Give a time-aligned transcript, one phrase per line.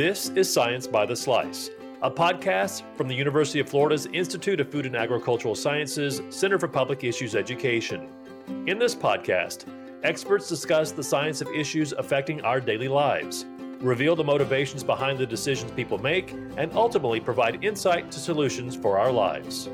[0.00, 1.68] This is Science by the Slice,
[2.00, 6.68] a podcast from the University of Florida's Institute of Food and Agricultural Sciences Center for
[6.68, 8.08] Public Issues Education.
[8.66, 9.66] In this podcast,
[10.02, 13.44] experts discuss the science of issues affecting our daily lives,
[13.80, 18.98] reveal the motivations behind the decisions people make, and ultimately provide insight to solutions for
[18.98, 19.68] our lives.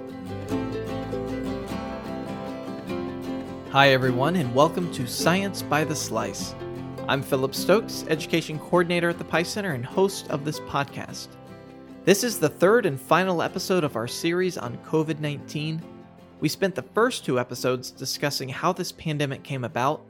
[3.70, 6.52] Hi, everyone, and welcome to Science by the Slice.
[7.08, 11.28] I'm Philip Stokes, Education Coordinator at the PIE Center and host of this podcast.
[12.04, 15.80] This is the third and final episode of our series on COVID 19.
[16.40, 20.04] We spent the first two episodes discussing how this pandemic came about,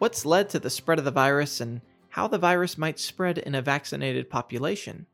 [0.00, 3.54] what's led to the spread of the virus, and how the virus might spread in
[3.54, 5.06] a vaccinated population.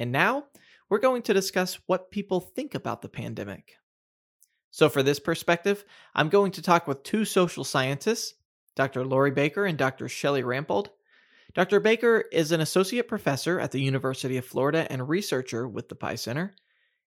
[0.00, 0.46] And now,
[0.88, 3.76] we're going to discuss what people think about the pandemic.
[4.72, 5.84] So, for this perspective,
[6.16, 8.34] I'm going to talk with two social scientists,
[8.76, 9.04] Dr.
[9.04, 10.06] Lauri Baker and Dr.
[10.06, 10.88] Shelli Rampold.
[11.54, 11.78] Dr.
[11.78, 16.16] Baker is an associate professor at the University of Florida and researcher with the PIE
[16.16, 16.54] Center,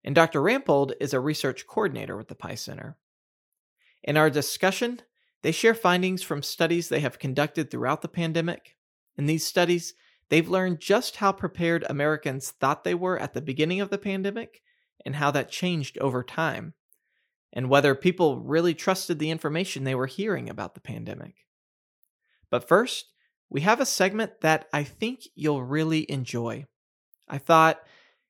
[0.04, 0.42] and Dr.
[0.42, 2.98] Rampold is a research coordinator with the PIE Center.
[4.04, 5.02] In our discussion,
[5.42, 8.78] they share findings from studies they have conducted throughout the pandemic.
[9.18, 9.94] In these studies,
[10.30, 14.62] they've learned just how prepared Americans thought they were at the beginning of the pandemic
[15.06, 16.74] and how that changed over time,
[17.52, 21.47] and whether people really trusted the information they were hearing about the pandemic.
[22.50, 23.12] But first,
[23.50, 26.66] we have a segment that I think you'll really enjoy.
[27.28, 27.82] I thought,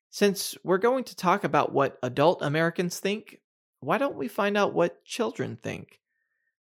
[0.10, 3.40] since we're going to talk about what adult Americans think,
[3.80, 6.00] why don't we find out what children think?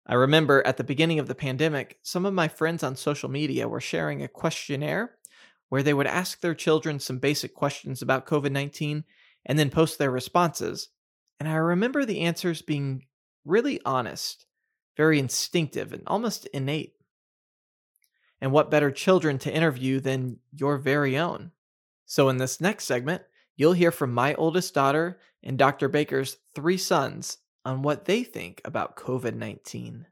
[0.07, 3.69] I remember at the beginning of the pandemic, some of my friends on social media
[3.69, 5.17] were sharing a questionnaire
[5.69, 9.05] where they would ask their children some basic questions about COVID 19
[9.45, 10.89] and then post their responses.
[11.41, 13.07] And I remember the answers being
[13.45, 14.47] really honest,
[14.97, 16.96] very instinctive, and almost innate.
[18.41, 21.53] And what better children to interview than your very own?
[22.05, 23.23] So, in this next segment,
[23.57, 25.89] you'll hear from my oldest daughter and Dr.
[25.89, 30.07] Baker's three sons on what they think about COVID 19.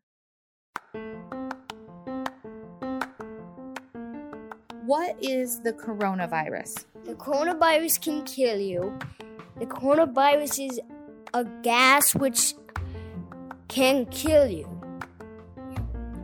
[4.87, 6.85] What is the coronavirus?
[7.05, 8.99] The coronavirus can kill you.
[9.59, 10.81] The coronavirus is
[11.33, 12.55] a gas which
[13.69, 14.84] can kill you.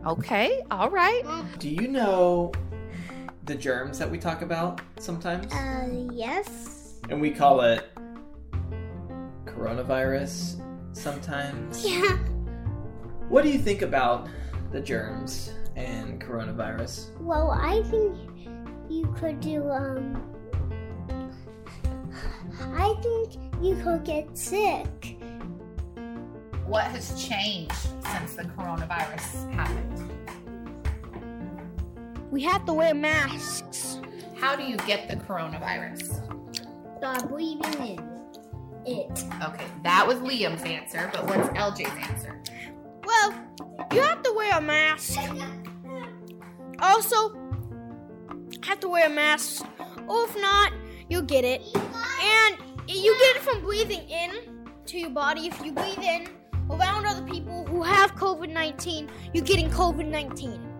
[0.05, 1.21] Okay, all right.
[1.59, 2.51] Do you know
[3.45, 5.53] the germs that we talk about sometimes?
[5.53, 6.99] Uh, yes.
[7.09, 7.85] And we call it
[9.45, 10.59] coronavirus
[10.93, 11.85] sometimes.
[11.87, 12.17] Yeah.
[13.29, 14.27] What do you think about
[14.71, 17.17] the germs and coronavirus?
[17.19, 18.17] Well, I think
[18.89, 20.21] you could do, um.
[22.59, 25.20] I think you could get sick.
[26.71, 30.09] What has changed since the coronavirus happened?
[32.31, 33.99] We have to wear masks.
[34.37, 36.21] How do you get the coronavirus?
[37.01, 37.99] By breathing
[38.85, 39.25] in it.
[39.43, 42.41] Okay, that was Liam's answer, but what's LJ's answer?
[43.03, 43.33] Well,
[43.91, 45.19] you have to wear a mask.
[46.79, 47.37] Also,
[48.63, 49.65] have to wear a mask,
[50.07, 50.71] or if not,
[51.09, 51.63] you'll get it.
[51.73, 52.55] And
[52.87, 55.47] you get it from breathing in to your body.
[55.47, 56.29] If you breathe in
[56.71, 60.71] around other people who have COVID 19, you're getting COVID 19.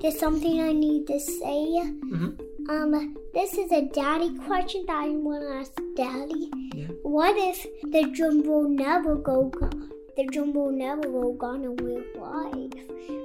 [0.00, 1.82] There's something I need to say.
[1.84, 2.70] Mm-hmm.
[2.70, 6.50] Um, this is a daddy question that I want to ask daddy.
[6.74, 6.86] Yeah.
[7.02, 9.90] What if the drum will never go gone?
[10.16, 12.72] The drum will never go gone and we're alive.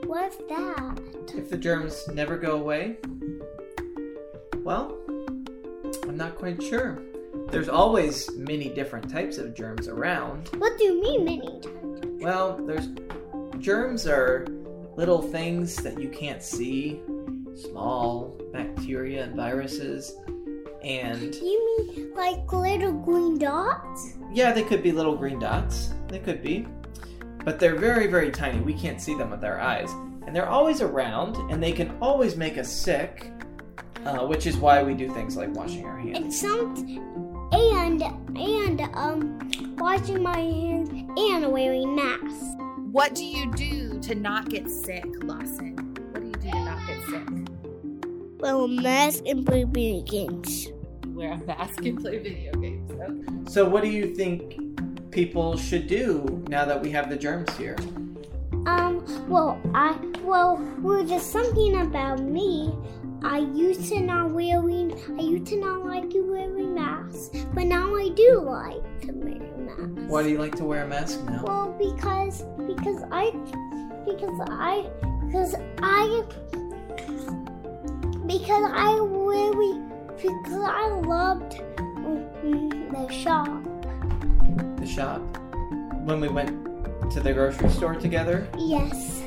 [0.06, 1.00] What if that?
[1.36, 2.98] If the germs never go away?
[4.64, 4.98] Well,
[6.04, 7.02] I'm not quite sure.
[7.50, 10.50] There's always many different types of germs around.
[10.58, 11.62] What do you mean many?
[12.24, 12.90] Well, there's
[13.60, 14.46] germs are
[14.96, 17.00] little things that you can't see,
[17.56, 20.16] small bacteria and viruses,
[20.84, 24.14] and do You mean like little green dots?
[24.32, 25.92] yeah, they could be little green dots.
[26.08, 26.68] They could be.
[27.44, 28.60] But they're very, very tiny.
[28.60, 29.90] We can't see them with our eyes.
[30.26, 33.32] And they're always around, and they can always make us sick,
[34.06, 36.18] uh, which is why we do things like washing our hands.
[36.18, 36.76] And some
[37.52, 38.02] and
[38.38, 39.40] and um
[39.78, 42.56] washing my hands and wearing masks.
[42.92, 45.76] What do you do to not get sick, Lawson?
[46.12, 47.28] What do you do to not get sick?
[48.40, 50.68] Wear a mask and play video games.
[51.08, 52.92] Wear a mask and play video games.
[52.92, 53.52] Okay.
[53.52, 57.76] So, what do you think people should do now that we have the germs here?
[58.68, 62.74] Um, well, I, well, well, just something about me.
[63.24, 68.10] I used to not wearing, I used to not like wearing masks, but now I
[68.10, 70.10] do like to wear masks.
[70.10, 71.44] Why do you like to wear a mask now?
[71.46, 73.32] Well, because, because I,
[74.06, 74.90] because I,
[75.26, 76.24] because I,
[78.28, 79.82] because I really
[80.18, 83.64] because I loved mm, the shop.
[84.80, 85.22] The shop.
[86.06, 86.50] When we went
[87.12, 88.48] to the grocery store together.
[88.58, 89.24] Yes.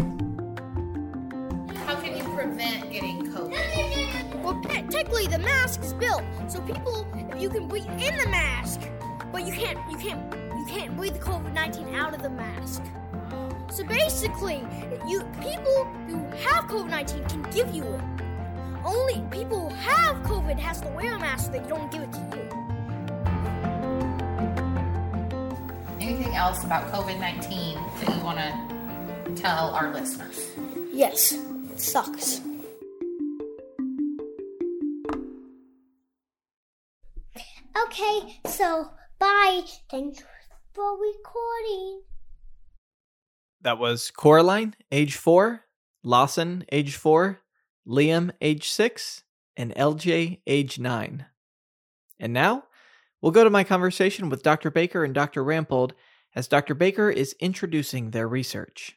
[5.20, 8.80] Technically, the mask's built so people, if you can breathe in the mask,
[9.32, 10.20] but you can't, you can't,
[10.56, 12.82] you can't breathe the COVID nineteen out of the mask.
[13.70, 14.66] So basically,
[15.08, 18.00] you people who have COVID nineteen can give you it.
[18.84, 22.12] Only people who have COVID has to wear a mask so they don't give it
[22.12, 22.48] to you.
[26.00, 30.50] Anything else about COVID 19 that you want to tell our listeners?
[30.92, 32.40] Yes, it sucks.
[37.76, 39.62] Okay, so bye.
[39.90, 40.22] Thanks
[40.72, 42.02] for recording.
[43.62, 45.66] That was Coraline, age four,
[46.02, 47.42] Lawson, age four,
[47.86, 49.22] Liam, age six,
[49.56, 51.26] and LJ, age nine.
[52.18, 52.64] And now,
[53.20, 54.70] we'll go to my conversation with Dr.
[54.70, 55.44] Baker and Dr.
[55.44, 55.92] Rampold
[56.34, 56.74] as Dr.
[56.74, 58.96] Baker is introducing their research.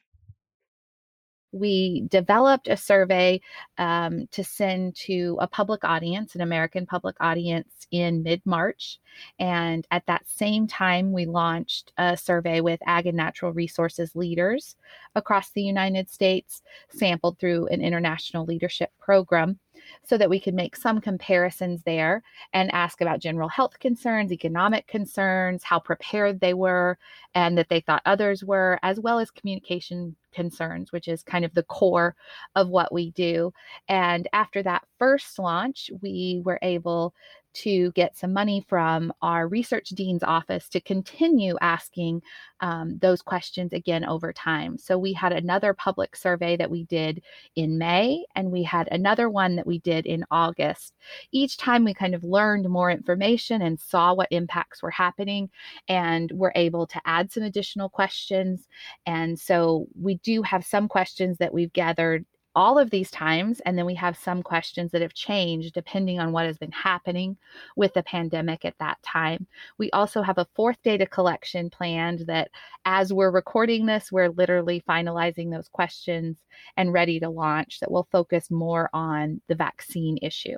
[1.54, 3.40] We developed a survey
[3.78, 8.98] um, to send to a public audience, an American public audience, in mid March.
[9.38, 14.76] And at that same time, we launched a survey with ag and natural resources leaders
[15.14, 19.60] across the United States, sampled through an international leadership program.
[20.02, 22.22] So that we could make some comparisons there
[22.52, 26.98] and ask about general health concerns, economic concerns, how prepared they were,
[27.34, 31.54] and that they thought others were, as well as communication concerns, which is kind of
[31.54, 32.14] the core
[32.56, 33.52] of what we do.
[33.88, 37.14] And after that first launch, we were able
[37.54, 42.22] to get some money from our research dean's office to continue asking
[42.60, 44.78] um, those questions again over time.
[44.78, 47.22] So we had another public survey that we did
[47.56, 50.94] in May, and we had another one that we did in August.
[51.32, 55.50] Each time we kind of learned more information and saw what impacts were happening,
[55.88, 58.68] and were able to add some additional questions.
[59.06, 62.24] And so we do have some questions that we've gathered
[62.54, 63.60] all of these times.
[63.60, 67.36] And then we have some questions that have changed depending on what has been happening
[67.76, 69.46] with the pandemic at that time.
[69.78, 72.50] We also have a fourth data collection planned that
[72.84, 76.36] as we're recording this, we're literally finalizing those questions
[76.76, 80.56] and ready to launch that will focus more on the vaccine issue.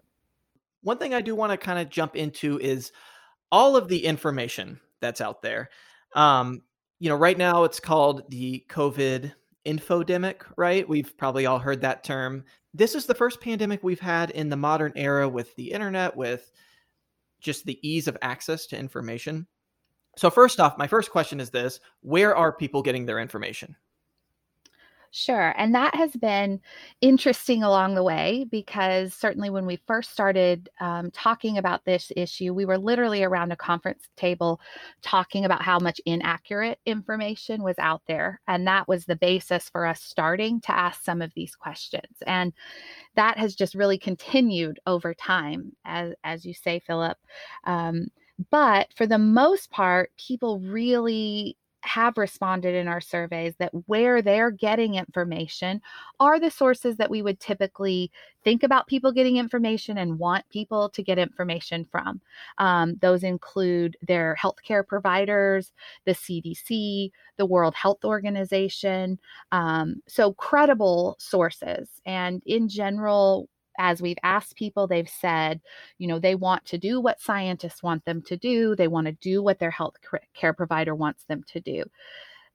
[0.82, 2.92] One thing I do want to kind of jump into is
[3.50, 5.70] all of the information that's out there.
[6.14, 6.62] Um,
[6.98, 9.32] you know, right now it's called the COVID
[9.66, 10.88] infodemic, right?
[10.88, 12.44] We've probably all heard that term.
[12.72, 16.50] This is the first pandemic we've had in the modern era with the internet, with
[17.40, 19.46] just the ease of access to information.
[20.16, 23.76] So, first off, my first question is this Where are people getting their information?
[25.12, 25.54] Sure.
[25.56, 26.60] And that has been
[27.00, 32.52] interesting along the way because certainly when we first started um, talking about this issue,
[32.52, 34.60] we were literally around a conference table
[35.02, 38.40] talking about how much inaccurate information was out there.
[38.46, 42.22] And that was the basis for us starting to ask some of these questions.
[42.26, 42.52] And
[43.14, 47.16] that has just really continued over time, as, as you say, Philip.
[47.64, 48.08] Um,
[48.50, 54.50] but for the most part, people really have responded in our surveys that where they're
[54.50, 55.80] getting information
[56.20, 58.10] are the sources that we would typically
[58.44, 62.20] think about people getting information and want people to get information from.
[62.58, 65.72] Um, those include their healthcare providers,
[66.04, 69.18] the CDC, the World Health Organization.
[69.52, 71.88] Um, so, credible sources.
[72.04, 75.60] And in general, as we've asked people, they've said,
[75.98, 78.76] you know, they want to do what scientists want them to do.
[78.76, 79.96] They want to do what their health
[80.34, 81.84] care provider wants them to do.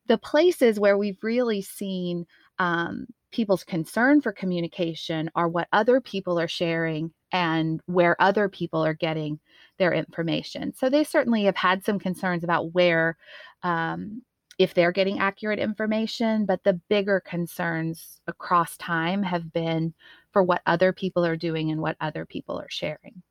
[0.06, 2.26] The places where we've really seen
[2.58, 8.84] um, people's concern for communication are what other people are sharing and where other people
[8.84, 9.40] are getting
[9.78, 10.72] their information.
[10.74, 13.16] So they certainly have had some concerns about where,
[13.62, 14.22] um,
[14.58, 19.94] if they're getting accurate information, but the bigger concerns across time have been
[20.32, 23.22] for what other people are doing and what other people are sharing.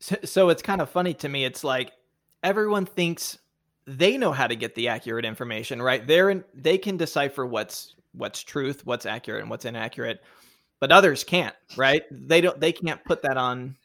[0.00, 1.44] So, so it's kind of funny to me.
[1.44, 1.92] It's like
[2.42, 3.38] everyone thinks
[3.86, 6.06] they know how to get the accurate information, right?
[6.06, 10.22] They're in, they can decipher what's what's truth, what's accurate, and what's inaccurate,
[10.80, 12.02] but others can't, right?
[12.10, 12.58] They don't.
[12.60, 13.76] They can't put that on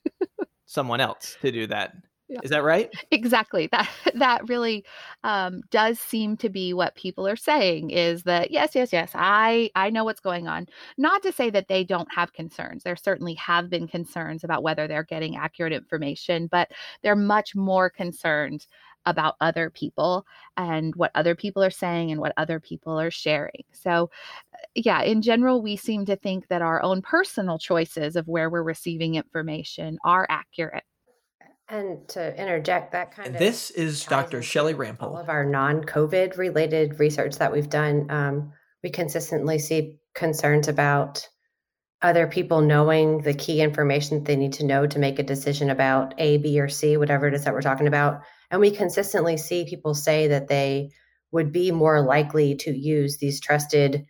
[0.66, 1.96] someone else to do that.
[2.28, 2.42] Yeah.
[2.44, 2.90] Is that right?
[3.12, 3.68] Exactly.
[3.72, 4.86] That that really
[5.24, 7.92] um, does seem to be what people are saying.
[7.92, 9.12] Is that yes, yes, yes.
[9.16, 10.68] I I know what's going on.
[10.98, 12.84] Not to say that they don't have concerns.
[12.84, 16.70] There certainly have been concerns about whether they're getting accurate information, but
[17.02, 18.68] they're much more concerned
[19.06, 20.26] about other people
[20.58, 23.64] and what other people are saying and what other people are sharing.
[23.72, 24.10] So,
[24.76, 28.64] yeah, in general, we seem to think that our own personal choices of where we're
[28.64, 30.84] receiving information are accurate.
[31.70, 34.40] And to interject, that kind And of this is Dr.
[34.40, 38.10] Shelli all of our non-COVID related research that we've done.
[38.10, 41.28] Um, we consistently see concerns about
[42.02, 45.70] other people knowing the key information that they need to know to make a decision
[45.70, 48.22] about A, B, or C, whatever it is that we're talking about.
[48.52, 50.92] And we consistently see people say that they
[51.32, 54.06] would be more likely to use these trusted,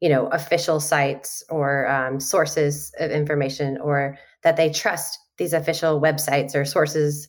[0.00, 6.00] you know, official sites or um, sources of information, or that they trust these official
[6.00, 7.28] websites or sources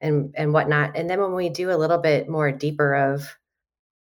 [0.00, 0.96] and and whatnot.
[0.96, 3.36] And then when we do a little bit more deeper of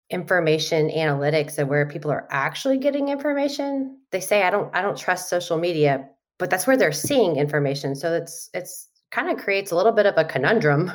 [0.09, 4.97] information analytics and where people are actually getting information they say i don't i don't
[4.97, 6.07] trust social media
[6.39, 10.05] but that's where they're seeing information so it's it's kind of creates a little bit
[10.05, 10.91] of a conundrum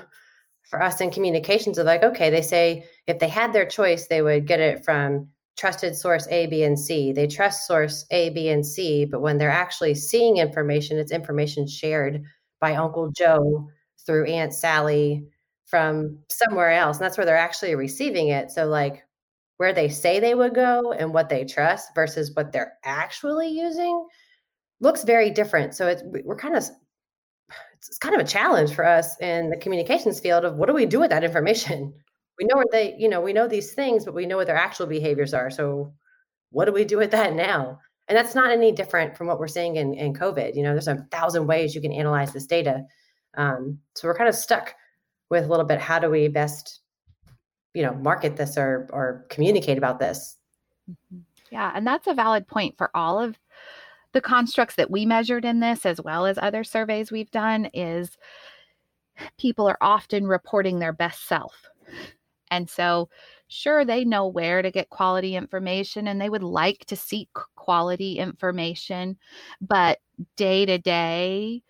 [0.62, 4.22] for us in communications of like okay they say if they had their choice they
[4.22, 7.12] would get it from trusted source a b and c.
[7.12, 11.66] They trust source a b and c but when they're actually seeing information it's information
[11.66, 12.22] shared
[12.60, 13.68] by uncle joe
[14.06, 15.24] through aunt sally
[15.66, 18.50] from somewhere else and that's where they're actually receiving it.
[18.50, 19.02] So like
[19.56, 24.06] where they say they would go and what they trust versus what they're actually using
[24.80, 25.74] looks very different.
[25.74, 26.64] So it's we're kind of
[27.78, 30.84] it's kind of a challenge for us in the communications field of what do we
[30.84, 31.94] do with that information
[32.42, 34.56] we know where they you know we know these things but we know what their
[34.56, 35.92] actual behaviors are so
[36.50, 37.78] what do we do with that now?
[38.08, 40.88] And that's not any different from what we're seeing in, in covid you know there's
[40.88, 42.84] a thousand ways you can analyze this data
[43.34, 44.74] um, so we're kind of stuck
[45.30, 46.80] with a little bit how do we best
[47.74, 50.36] you know market this or or communicate about this?
[51.50, 53.38] Yeah, and that's a valid point for all of
[54.12, 58.18] the constructs that we measured in this as well as other surveys we've done is
[59.38, 61.70] people are often reporting their best self.
[62.52, 63.08] And so
[63.48, 68.18] sure they know where to get quality information and they would like to seek quality
[68.18, 69.16] information,
[69.60, 70.00] but
[70.36, 71.62] day to day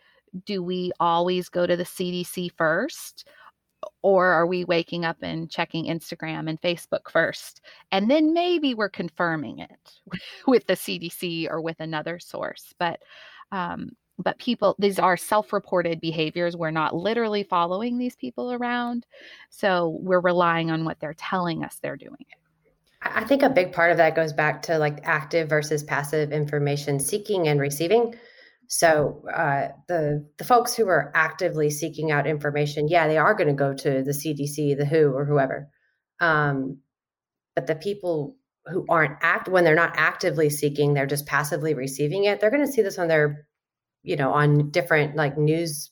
[0.44, 3.28] do we always go to the CDC first?
[4.02, 7.60] Or are we waking up and checking Instagram and Facebook first?
[7.92, 10.00] And then maybe we're confirming it
[10.46, 12.74] with the CDC or with another source.
[12.78, 13.02] But
[13.52, 13.90] um,
[14.22, 16.56] but people, these are self-reported behaviors.
[16.56, 19.06] We're not literally following these people around,
[19.50, 22.26] so we're relying on what they're telling us they're doing.
[23.02, 27.00] I think a big part of that goes back to like active versus passive information
[27.00, 28.14] seeking and receiving.
[28.68, 33.48] So uh, the the folks who are actively seeking out information, yeah, they are going
[33.48, 35.68] to go to the CDC, the WHO, or whoever.
[36.20, 36.78] Um,
[37.54, 38.36] but the people
[38.66, 42.40] who aren't act when they're not actively seeking, they're just passively receiving it.
[42.40, 43.46] They're going to see this on their,
[44.02, 45.90] you know, on different like news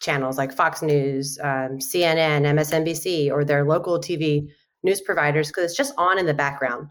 [0.00, 4.48] channels like Fox News, um, CNN, MSNBC, or their local TV
[4.82, 6.88] news providers because it's just on in the background.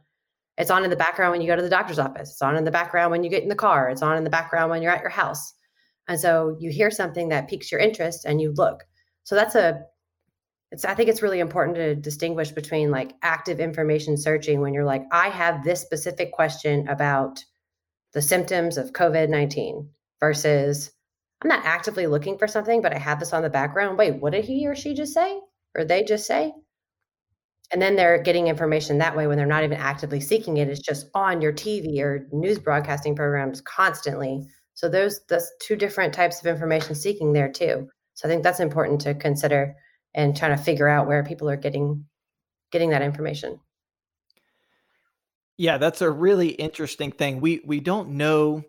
[0.58, 2.32] It's on in the background when you go to the doctor's office.
[2.32, 3.90] It's on in the background when you get in the car.
[3.90, 5.54] It's on in the background when you're at your house.
[6.08, 8.84] And so you hear something that piques your interest and you look.
[9.24, 9.82] So that's a
[10.72, 14.86] it's I think it's really important to distinguish between like active information searching when you're
[14.86, 17.44] like I have this specific question about
[18.14, 19.88] the symptoms of COVID-19
[20.19, 20.91] versus
[21.41, 23.98] I'm not actively looking for something but I have this on the background.
[23.98, 25.39] Wait, what did he or she just say?
[25.75, 26.53] Or they just say?
[27.72, 30.79] and then they're getting information that way when they're not even actively seeking it it's
[30.79, 35.19] just on your tv or news broadcasting programs constantly so those
[35.62, 39.75] two different types of information seeking there too so i think that's important to consider
[40.13, 42.05] and trying to figure out where people are getting
[42.72, 43.60] getting that information
[45.57, 47.39] Yeah, that's a really interesting thing.
[47.39, 48.63] We we don't know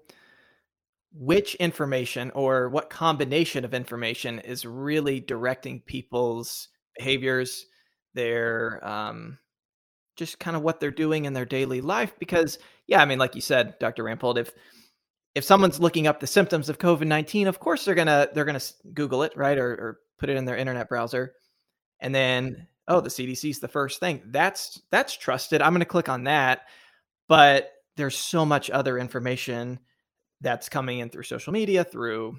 [1.18, 7.66] which information or what combination of information is really directing people's behaviors,
[8.14, 9.38] their um
[10.16, 13.35] just kind of what they're doing in their daily life because yeah, I mean like
[13.35, 14.04] you said, Dr.
[14.04, 14.52] Rampold, if
[15.35, 19.23] if someone's looking up the symptoms of COVID-19, of course they're to they're to Google
[19.23, 19.58] it, right?
[19.58, 21.35] Or or put it in their internet browser.
[22.00, 24.23] And then oh, the CDC's the first thing.
[24.26, 25.61] That's that's trusted.
[25.61, 26.62] I'm to click on that
[27.28, 29.78] but there's so much other information
[30.40, 32.38] that's coming in through social media through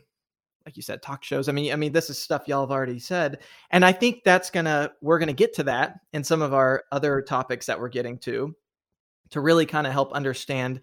[0.66, 1.48] like you said talk shows.
[1.48, 3.40] I mean i mean this is stuff y'all have already said
[3.72, 7.22] and i think that's gonna we're gonna get to that in some of our other
[7.22, 8.54] topics that we're getting to
[9.30, 10.82] to really kind of help understand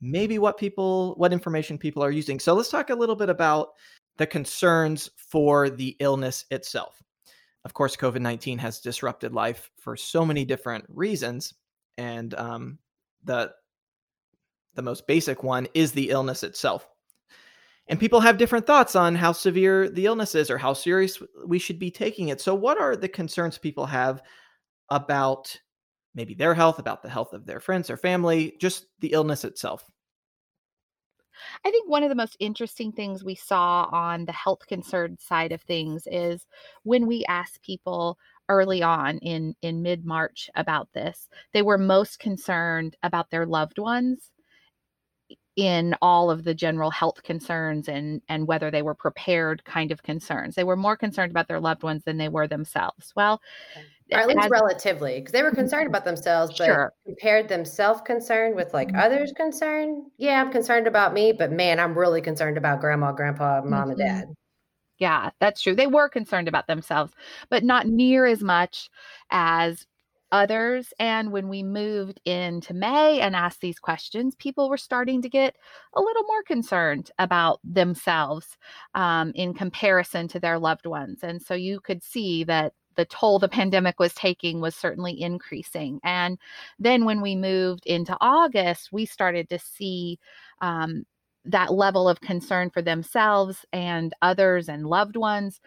[0.00, 2.38] maybe what people what information people are using.
[2.38, 3.70] So let's talk a little bit about
[4.18, 7.02] the concerns for the illness itself.
[7.64, 11.54] Of course covid-19 has disrupted life for so many different reasons
[11.98, 12.78] and um,
[13.24, 13.52] the
[14.76, 16.88] the most basic one is the illness itself.
[17.88, 21.58] and people have different thoughts on how severe the illness is or how serious we
[21.58, 22.40] should be taking it.
[22.40, 24.22] So, what are the concerns people have
[24.90, 25.58] about
[26.14, 29.84] maybe their health, about the health of their friends or family, just the illness itself?
[31.64, 35.52] I think one of the most interesting things we saw on the health concern side
[35.52, 36.46] of things is
[36.82, 38.18] when we asked people
[38.48, 44.30] early on in in mid-March about this, they were most concerned about their loved ones
[45.56, 50.02] in all of the general health concerns and and whether they were prepared kind of
[50.02, 50.54] concerns.
[50.54, 53.12] They were more concerned about their loved ones than they were themselves.
[53.16, 53.40] Well,
[54.12, 56.92] or at least as, relatively, because they were concerned about themselves, but sure.
[57.04, 58.98] compared themselves concerned with like mm-hmm.
[58.98, 60.04] others concerned.
[60.18, 63.90] Yeah, I'm concerned about me, but man, I'm really concerned about grandma, grandpa, mom, mm-hmm.
[63.90, 64.24] and dad.
[64.98, 65.74] Yeah, that's true.
[65.74, 67.12] They were concerned about themselves,
[67.50, 68.88] but not near as much
[69.30, 69.86] as
[70.32, 70.92] others.
[70.98, 75.56] And when we moved into May and asked these questions, people were starting to get
[75.94, 78.56] a little more concerned about themselves
[78.94, 81.20] um, in comparison to their loved ones.
[81.22, 86.00] And so you could see that the toll the pandemic was taking was certainly increasing.
[86.02, 86.38] And
[86.78, 90.18] then when we moved into August, we started to see
[90.60, 91.04] um,
[91.44, 95.60] that level of concern for themselves and others and loved ones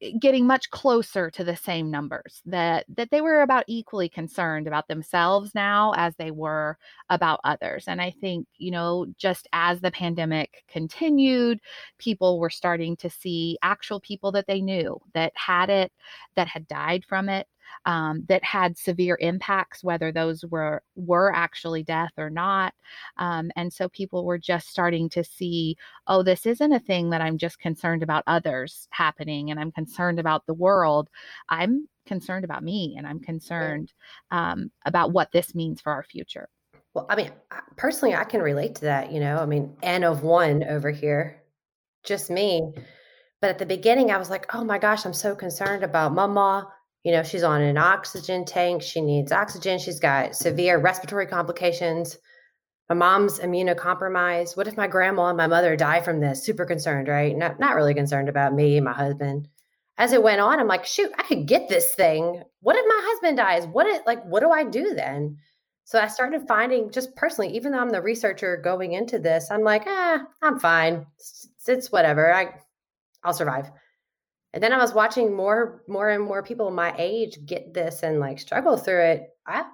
[0.00, 4.66] Eh, getting much closer to the same numbers that that they were about equally concerned
[4.66, 6.78] about themselves now as they were
[7.10, 7.84] about others.
[7.88, 11.60] And i think you know just as the pandemic continued
[11.98, 15.92] people were starting to see actual people that they knew that had it
[16.36, 17.46] that had died from it
[17.86, 22.74] um, that had severe impacts, whether those were were actually death or not.
[23.16, 27.20] Um, and so people were just starting to see, oh, this isn't a thing that
[27.20, 31.08] I'm just concerned about others happening, and I'm concerned about the world.
[31.48, 33.92] I'm concerned about me, and I'm concerned
[34.30, 36.48] um, about what this means for our future.
[36.94, 37.30] Well, I mean,
[37.76, 39.12] personally, I can relate to that.
[39.12, 41.42] You know, I mean, N of one over here,
[42.04, 42.72] just me.
[43.40, 46.72] But at the beginning, I was like, oh my gosh, I'm so concerned about mama
[47.04, 48.82] you know, she's on an oxygen tank.
[48.82, 49.78] She needs oxygen.
[49.78, 52.18] She's got severe respiratory complications.
[52.88, 54.56] My mom's immunocompromised.
[54.56, 56.44] What if my grandma and my mother die from this?
[56.44, 57.36] Super concerned, right?
[57.36, 59.48] Not, not really concerned about me, my husband.
[59.98, 62.42] As it went on, I'm like, shoot, I could get this thing.
[62.60, 63.66] What if my husband dies?
[63.66, 64.24] What it like?
[64.24, 65.38] What do I do then?
[65.84, 69.62] So I started finding, just personally, even though I'm the researcher going into this, I'm
[69.62, 71.06] like, ah, I'm fine.
[71.16, 72.32] It's, it's whatever.
[72.32, 72.54] I,
[73.24, 73.70] I'll survive
[74.58, 78.18] and then i was watching more more and more people my age get this and
[78.18, 79.28] like struggle through it.
[79.46, 79.66] I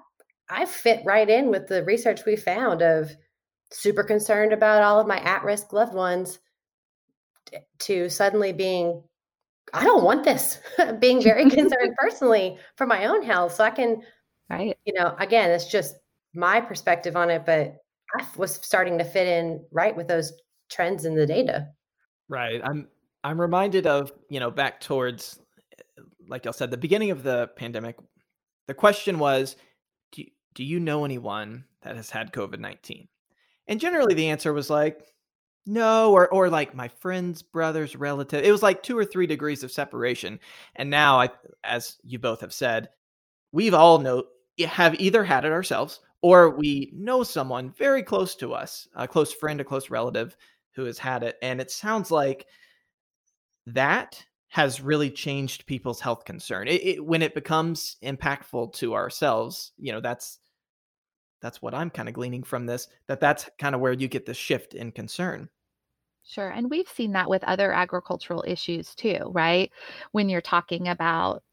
[0.47, 3.09] i fit right in with the research we found of
[3.71, 6.37] super concerned about all of my at-risk loved ones
[7.79, 9.01] to suddenly being
[9.73, 10.59] i don't want this
[10.99, 13.55] being very concerned personally for my own health.
[13.55, 14.03] So i can
[14.51, 14.77] right.
[14.85, 15.95] you know again it's just
[16.35, 17.77] my perspective on it but
[18.19, 20.31] i was starting to fit in right with those
[20.69, 21.69] trends in the data.
[22.29, 22.61] Right.
[22.63, 22.87] I'm
[23.25, 25.39] I'm reminded of, you know, back towards,
[26.27, 27.97] like I said, the beginning of the pandemic.
[28.67, 29.55] The question was,
[30.11, 33.07] do, do you know anyone that has had COVID 19?
[33.67, 35.07] And generally the answer was like,
[35.65, 38.43] no, or, or like my friend's brother's relative.
[38.43, 40.39] It was like two or three degrees of separation.
[40.75, 41.29] And now, I,
[41.63, 42.89] as you both have said,
[43.51, 44.25] we've all know
[44.67, 49.33] have either had it ourselves or we know someone very close to us, a close
[49.33, 50.37] friend, a close relative
[50.75, 51.37] who has had it.
[51.41, 52.45] And it sounds like
[53.67, 56.67] that has really changed people's health concern.
[56.67, 60.39] It, it, when it becomes impactful to ourselves, you know, that's
[61.41, 62.87] that's what I'm kind of gleaning from this.
[63.07, 65.49] That that's kind of where you get the shift in concern.
[66.23, 66.49] Sure.
[66.49, 69.71] And we've seen that with other agricultural issues too, right?
[70.11, 71.43] When you're talking about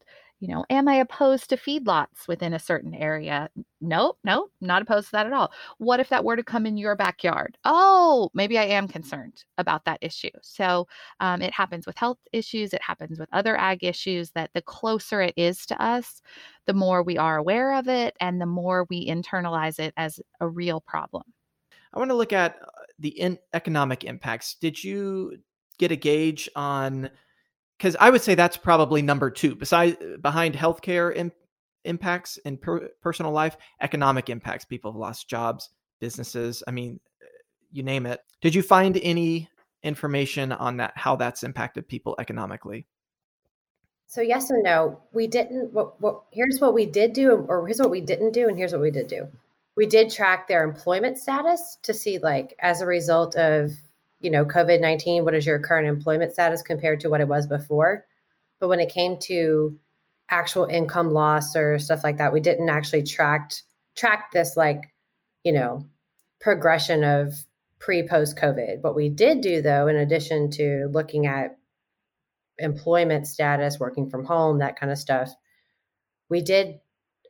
[0.43, 3.49] you know, am I opposed to feedlots within a certain area?
[3.79, 5.53] Nope, nope, not opposed to that at all.
[5.77, 7.57] What if that were to come in your backyard?
[7.63, 10.31] Oh, maybe I am concerned about that issue.
[10.41, 10.85] So
[11.21, 15.21] um, it happens with health issues, it happens with other ag issues that the closer
[15.21, 16.21] it is to us,
[16.65, 20.47] the more we are aware of it and the more we internalize it as a
[20.49, 21.23] real problem.
[21.93, 22.65] I want to look at uh,
[22.99, 24.55] the in- economic impacts.
[24.55, 25.37] Did you
[25.77, 27.11] get a gauge on?
[27.83, 31.33] Because I would say that's probably number two, besides behind healthcare Im-
[31.83, 34.63] impacts in per- personal life, economic impacts.
[34.63, 35.69] People have lost jobs,
[35.99, 36.63] businesses.
[36.65, 37.01] I mean,
[37.73, 38.21] you name it.
[38.41, 39.49] Did you find any
[39.83, 40.93] information on that?
[40.95, 42.87] How that's impacted people economically?
[44.07, 45.01] So yes and no.
[45.11, 45.73] We didn't.
[45.73, 46.23] What, what?
[46.31, 48.91] Here's what we did do, or here's what we didn't do, and here's what we
[48.91, 49.27] did do.
[49.75, 53.71] We did track their employment status to see, like, as a result of
[54.23, 57.45] you know, COVID 19, what is your current employment status compared to what it was
[57.45, 58.05] before?
[58.59, 59.77] But when it came to
[60.29, 63.51] actual income loss or stuff like that, we didn't actually track
[63.95, 64.93] track this like,
[65.43, 65.85] you know,
[66.39, 67.33] progression of
[67.79, 68.81] pre post COVID.
[68.81, 71.57] What we did do, though, in addition to looking at
[72.57, 75.33] employment status, working from home, that kind of stuff,
[76.29, 76.79] we did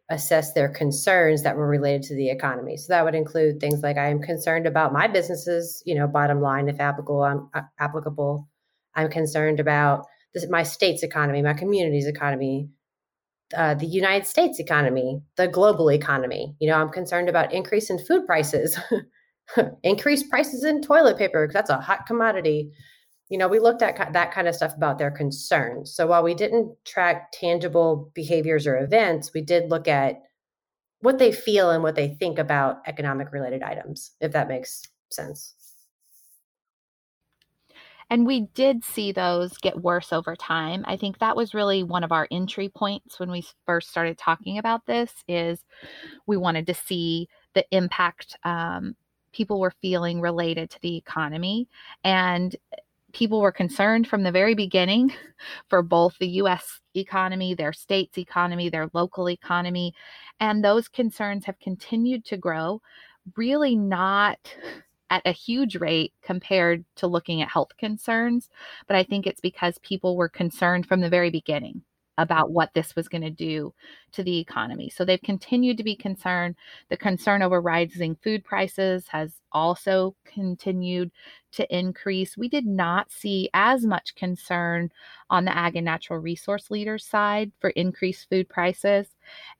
[0.10, 2.78] assess their concerns that were related to the economy.
[2.78, 6.42] So that would include things like I am concerned about my business's, you know, bottom
[6.42, 7.24] line if applicable.
[7.24, 8.48] I'm uh, applicable.
[8.96, 12.70] I'm concerned about this, my state's economy, my community's economy,
[13.56, 16.56] uh, the United States economy, the global economy.
[16.60, 18.78] You know, I'm concerned about increase in food prices,
[19.84, 22.72] increased prices in toilet paper because that's a hot commodity.
[23.34, 25.91] You know, we looked at that kind of stuff about their concerns.
[25.91, 30.22] So while we didn't track tangible behaviors or events, we did look at
[31.00, 35.56] what they feel and what they think about economic related items, if that makes sense.
[38.12, 40.86] And we did see those get worse over time.
[40.86, 44.60] I think that was really one of our entry points when we first started talking
[44.60, 45.58] about this is
[46.28, 48.96] we wanted to see the impact um,
[49.34, 51.67] people were feeling related to the economy.
[52.04, 52.56] And
[53.13, 55.13] people were concerned from the very beginning
[55.69, 59.93] for both the US economy, their state's economy, their local economy.
[60.39, 62.82] And those concerns have continued to grow,
[63.38, 64.39] really not
[65.10, 68.49] at a huge rate compared to looking at health concerns.
[68.88, 71.84] But I think it's because people were concerned from the very beginning
[72.17, 73.73] about what this was going to do
[74.12, 74.89] to the economy.
[74.89, 76.56] So they've continued to be concerned.
[76.89, 81.12] The concern over rising food prices has also continued
[81.54, 82.38] to increase.
[82.38, 84.91] We did not see as much concern
[85.30, 89.08] on the ag and natural resource leaders side for increased food prices.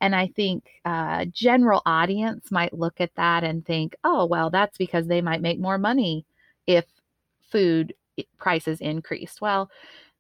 [0.02, 4.78] And I think uh, general audience might look at that and think, oh, well, that's
[4.78, 6.26] because they might make more money
[6.68, 6.86] if
[7.52, 7.94] food
[8.38, 9.42] prices increased.
[9.42, 9.70] Well,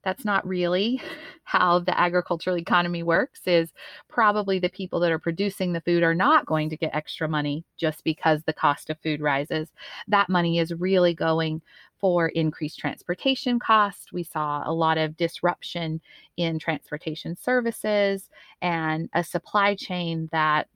[0.04, 1.02] that's not really
[1.44, 3.74] how the agricultural economy works is
[4.08, 7.66] probably the people that are producing the food are not going to get extra money
[7.78, 9.70] just because the cost of food rises.
[10.08, 11.62] That money is really going
[12.00, 14.12] for increased transportation costs.
[14.12, 16.02] We saw a lot of disruption
[16.36, 18.30] in transportation services
[18.62, 20.68] and a supply chain that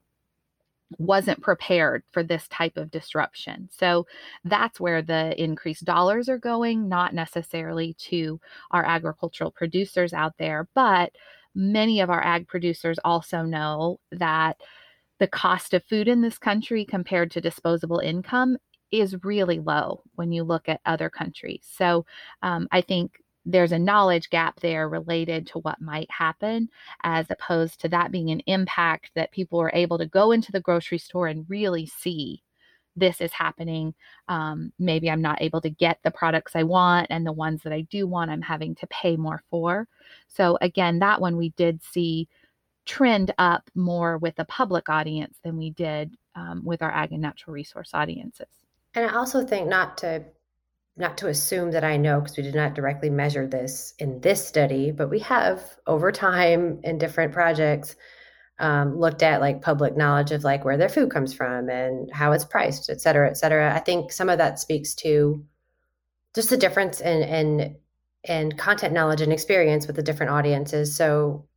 [0.97, 3.69] wasn't prepared for this type of disruption.
[3.71, 4.08] So
[4.45, 8.39] that's where the increased dollars are going, not necessarily to
[8.71, 11.12] our agricultural producers out there, but
[11.54, 14.58] many of our ag producers also know that
[15.19, 18.58] the cost of food in this country compared to disposable income
[18.91, 21.67] is really low when you look at other countries.
[21.69, 22.06] So
[22.41, 26.70] um, I think there's a knowledge gap there related to what might happen,
[27.04, 30.60] as opposed to that being an impact that people are able to go into the
[30.60, 32.44] grocery store and really see
[32.98, 33.94] this is happening.
[34.28, 37.72] Um, maybe I'm not able to get the products I want, and the ones that
[37.72, 39.88] I do want, I'm having to pay more for.
[40.28, 42.28] So, again, that one we did see
[42.86, 47.22] trend up more with the public audience than we did um, with our ag and
[47.22, 48.48] natural resource audiences.
[48.94, 50.24] And I also think not to
[50.98, 54.46] not to assume that I know because we did not directly measure this in this
[54.46, 57.96] study, but we have over time in different projects
[58.60, 62.32] um, looked at like public knowledge of like where their food comes from and how
[62.32, 63.74] it's priced, et cetera, et cetera.
[63.74, 65.46] I think some of that speaks to
[66.34, 67.76] just the difference in in
[68.24, 70.96] in content knowledge and experience with the different audiences.
[70.96, 71.48] So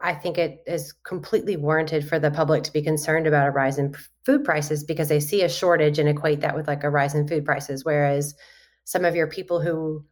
[0.00, 3.78] I think it is completely warranted for the public to be concerned about a rise
[3.78, 7.14] in food prices because they see a shortage and equate that with like a rise
[7.14, 8.34] in food prices, whereas
[8.84, 10.04] some of your people who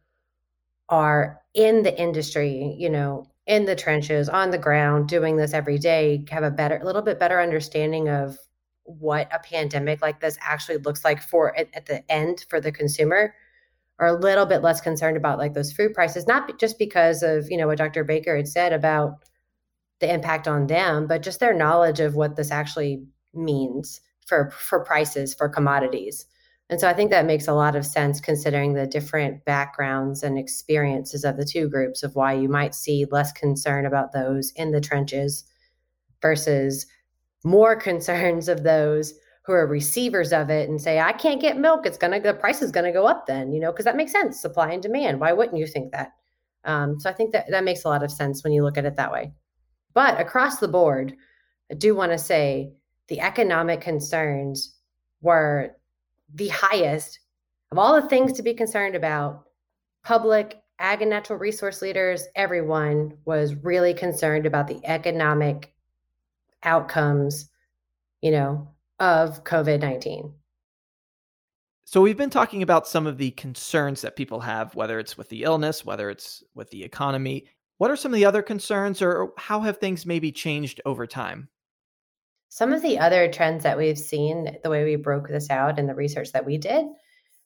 [0.89, 5.77] are in the industry, you know, in the trenches, on the ground, doing this every
[5.77, 8.37] day, have a better, a little bit better understanding of
[8.83, 12.71] what a pandemic like this actually looks like for at, at the end for the
[12.71, 13.33] consumer
[13.99, 17.49] are a little bit less concerned about like those food prices not just because of
[17.49, 19.23] you know what dr baker had said about
[19.99, 23.03] the impact on them but just their knowledge of what this actually
[23.33, 26.25] means for for prices for commodities
[26.71, 30.37] and so I think that makes a lot of sense considering the different backgrounds and
[30.39, 34.71] experiences of the two groups of why you might see less concern about those in
[34.71, 35.43] the trenches
[36.21, 36.87] versus
[37.43, 41.85] more concerns of those who are receivers of it and say, I can't get milk.
[41.85, 43.97] It's going to, the price is going to go up then, you know, because that
[43.97, 44.39] makes sense.
[44.39, 45.19] Supply and demand.
[45.19, 46.13] Why wouldn't you think that?
[46.63, 48.85] Um, so I think that that makes a lot of sense when you look at
[48.85, 49.33] it that way.
[49.93, 51.15] But across the board,
[51.69, 52.71] I do want to say
[53.09, 54.73] the economic concerns
[55.21, 55.75] were
[56.33, 57.19] the highest
[57.71, 59.45] of all the things to be concerned about.
[60.03, 65.73] Public, ag and natural resource leaders, everyone was really concerned about the economic
[66.63, 67.49] outcomes,
[68.21, 68.67] you know,
[68.99, 70.33] of COVID 19.
[71.85, 75.27] So we've been talking about some of the concerns that people have, whether it's with
[75.29, 77.47] the illness, whether it's with the economy.
[77.79, 81.49] What are some of the other concerns, or how have things maybe changed over time?
[82.53, 85.87] Some of the other trends that we've seen, the way we broke this out in
[85.87, 86.85] the research that we did,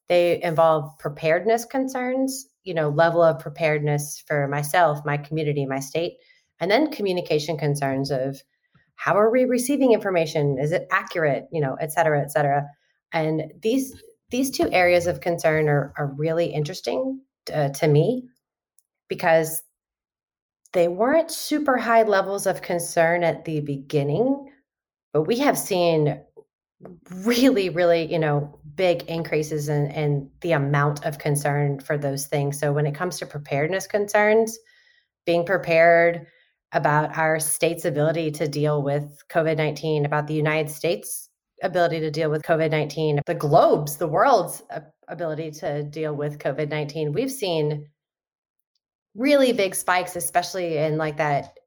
[0.08, 6.14] They involve preparedness concerns, you know, level of preparedness for myself, my community, my state,
[6.60, 8.42] and then communication concerns of
[8.96, 10.58] how are we receiving information?
[10.60, 11.46] Is it accurate?
[11.52, 12.66] You know, et cetera, et cetera.
[13.12, 13.94] And these
[14.30, 17.22] these two areas of concern are, are really interesting
[17.54, 18.24] uh, to me
[19.08, 19.62] because
[20.74, 24.52] they weren't super high levels of concern at the beginning,
[25.16, 26.20] but we have seen
[27.24, 32.60] really, really, you know, big increases in, in the amount of concern for those things.
[32.60, 34.60] So when it comes to preparedness concerns,
[35.26, 36.28] being prepared
[36.74, 41.30] about our state's ability to deal with COVID 19, about the United States'
[41.64, 44.64] ability to deal with COVID 19, the globe's, the world's
[45.08, 47.14] ability to deal with COVID 19.
[47.14, 47.88] We've seen
[49.16, 51.58] really big spikes, especially in like that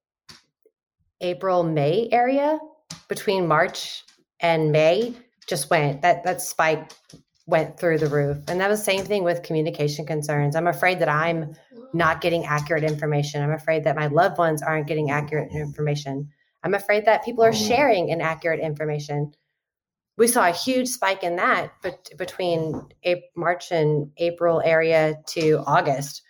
[1.23, 2.59] April, May area
[3.09, 4.05] between March
[4.40, 5.14] and May
[5.47, 6.92] just went that that spike
[7.47, 8.37] went through the roof.
[8.47, 10.55] And that was the same thing with communication concerns.
[10.55, 11.55] I'm afraid that I'm
[11.94, 13.42] not getting accurate information.
[13.42, 16.29] I'm afraid that my loved ones aren't getting accurate information.
[16.62, 17.68] I'm afraid that people are mm.
[17.68, 19.33] sharing inaccurate information.
[20.18, 22.87] We saw a huge spike in that but between
[23.35, 26.23] March and April area to August.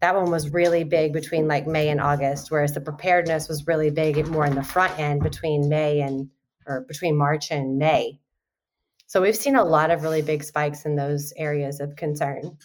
[0.00, 3.90] That one was really big between like May and August, whereas the preparedness was really
[3.90, 6.28] big more in the front end between May and
[6.66, 8.20] or between March and May.
[9.06, 12.58] So we've seen a lot of really big spikes in those areas of concern.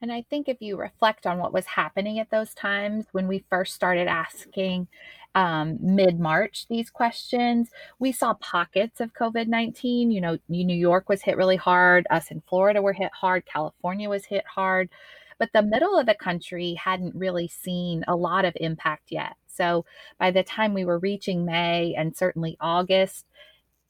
[0.00, 3.44] And I think if you reflect on what was happening at those times when we
[3.50, 4.86] first started asking
[5.34, 10.10] um, mid March these questions, we saw pockets of COVID 19.
[10.10, 14.08] You know, New York was hit really hard, us in Florida were hit hard, California
[14.08, 14.90] was hit hard,
[15.38, 19.34] but the middle of the country hadn't really seen a lot of impact yet.
[19.46, 19.84] So
[20.18, 23.26] by the time we were reaching May and certainly August,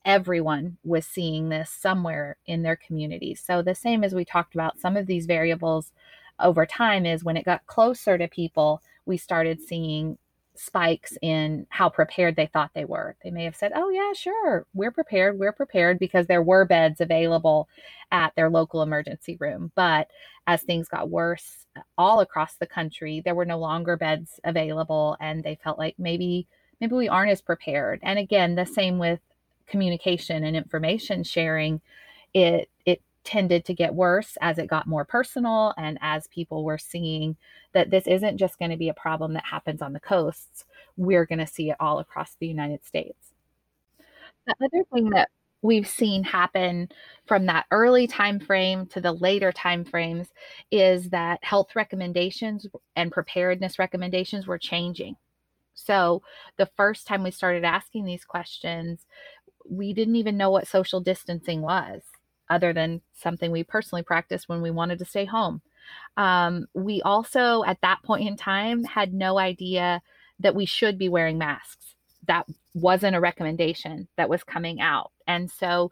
[0.05, 3.35] everyone was seeing this somewhere in their community.
[3.35, 5.93] So the same as we talked about some of these variables
[6.39, 10.19] over time is when it got closer to people, we started seeing
[10.57, 13.17] spikes in how prepared they thought they were.
[13.23, 15.39] They may have said, "Oh yeah, sure, we're prepared.
[15.39, 17.69] We're prepared because there were beds available
[18.13, 20.09] at their local emergency room." But
[20.47, 25.17] as things got worse uh, all across the country, there were no longer beds available
[25.21, 26.47] and they felt like maybe
[26.81, 28.01] maybe we aren't as prepared.
[28.03, 29.21] And again, the same with
[29.67, 31.81] communication and information sharing.
[32.35, 32.69] It it
[33.25, 37.37] tended to get worse as it got more personal and as people were seeing
[37.73, 40.65] that this isn't just going to be a problem that happens on the coasts
[40.97, 43.33] we're going to see it all across the united states.
[44.47, 45.31] The other thing that
[45.63, 46.89] we've seen happen
[47.27, 50.29] from that early time frame to the later time frames
[50.71, 55.17] is that health recommendations and preparedness recommendations were changing.
[55.73, 56.23] So
[56.59, 59.07] the first time we started asking these questions
[59.67, 62.03] we didn't even know what social distancing was
[62.51, 65.63] other than something we personally practiced when we wanted to stay home.
[66.17, 70.03] Um, we also, at that point in time, had no idea
[70.41, 71.95] that we should be wearing masks.
[72.27, 75.13] That wasn't a recommendation that was coming out.
[75.27, 75.91] And so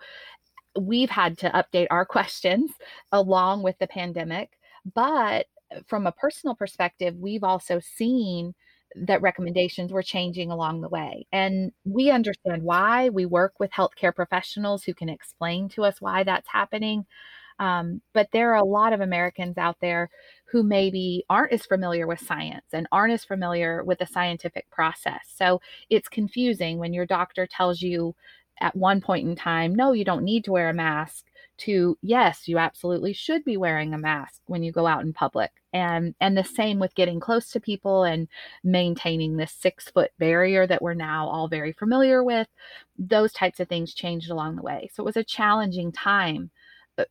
[0.78, 2.70] we've had to update our questions
[3.12, 4.58] along with the pandemic.
[4.94, 5.46] But
[5.86, 8.54] from a personal perspective, we've also seen
[8.94, 11.26] that recommendations were changing along the way.
[11.32, 13.08] And we understand why.
[13.08, 17.06] We work with healthcare professionals who can explain to us why that's happening.
[17.58, 20.10] Um, but there are a lot of Americans out there
[20.46, 25.20] who maybe aren't as familiar with science and aren't as familiar with the scientific process.
[25.36, 28.14] So it's confusing when your doctor tells you
[28.60, 31.26] at one point in time, no, you don't need to wear a mask
[31.58, 35.50] to yes, you absolutely should be wearing a mask when you go out in public.
[35.72, 38.28] And and the same with getting close to people and
[38.64, 42.48] maintaining this six foot barrier that we're now all very familiar with.
[42.98, 44.90] Those types of things changed along the way.
[44.92, 46.50] So it was a challenging time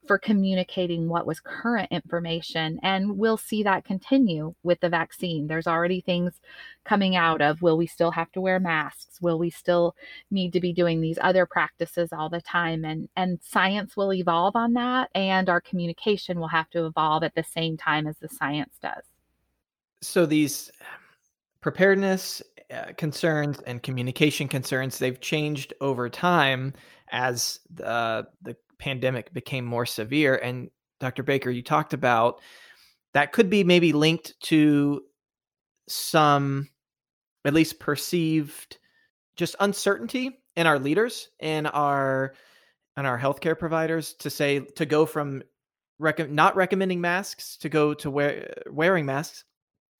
[0.05, 2.79] for communicating what was current information.
[2.83, 5.47] And we'll see that continue with the vaccine.
[5.47, 6.39] There's already things
[6.85, 9.19] coming out of will we still have to wear masks?
[9.21, 9.95] Will we still
[10.29, 12.85] need to be doing these other practices all the time?
[12.85, 17.35] And and science will evolve on that and our communication will have to evolve at
[17.35, 19.03] the same time as the science does.
[20.01, 20.71] So these
[21.61, 22.41] preparedness
[22.71, 26.73] uh, concerns and communication concerns they've changed over time
[27.11, 30.35] as the the pandemic became more severe.
[30.35, 31.23] And Dr.
[31.23, 32.41] Baker, you talked about
[33.13, 35.03] that could be maybe linked to
[35.87, 36.67] some,
[37.45, 38.77] at least perceived,
[39.37, 42.33] just uncertainty in our leaders and our
[42.97, 45.41] and our healthcare providers to say to go from
[45.97, 49.45] rec- not recommending masks to go to wear, wearing masks.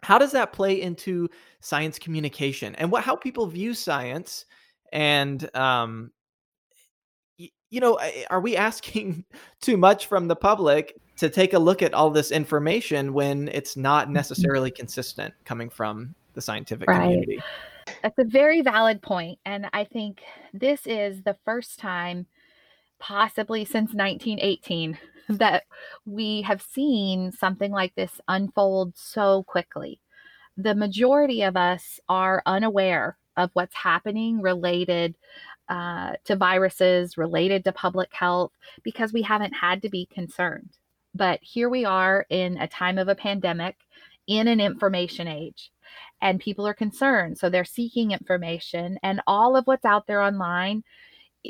[0.03, 1.29] How does that play into
[1.61, 4.45] science communication and what how people view science
[4.91, 6.11] and um,
[7.71, 9.25] you know, are we asking
[9.61, 13.75] too much from the public to take a look at all this information when it's
[13.75, 14.13] not mm-hmm.
[14.13, 17.01] necessarily consistent coming from the scientific right.
[17.01, 17.41] community?
[18.03, 19.39] That's a very valid point.
[19.45, 20.21] And I think
[20.53, 22.27] this is the first time,
[22.99, 24.97] possibly since 1918,
[25.29, 25.63] that
[26.05, 29.99] we have seen something like this unfold so quickly.
[30.57, 35.15] The majority of us are unaware of what's happening related
[35.71, 38.51] uh, to viruses, related to public health,
[38.83, 40.69] because we haven't had to be concerned.
[41.15, 43.77] But here we are in a time of a pandemic
[44.27, 45.71] in an information age
[46.21, 47.37] and people are concerned.
[47.37, 50.83] So they're seeking information, and all of what's out there online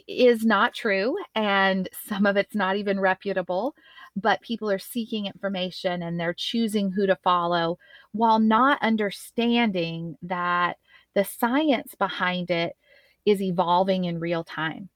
[0.08, 3.76] is not true, and some of it's not even reputable.
[4.16, 7.80] But people are seeking information and they're choosing who to follow
[8.12, 10.78] while not understanding that
[11.16, 12.76] the science behind it
[13.26, 14.90] is evolving in real time.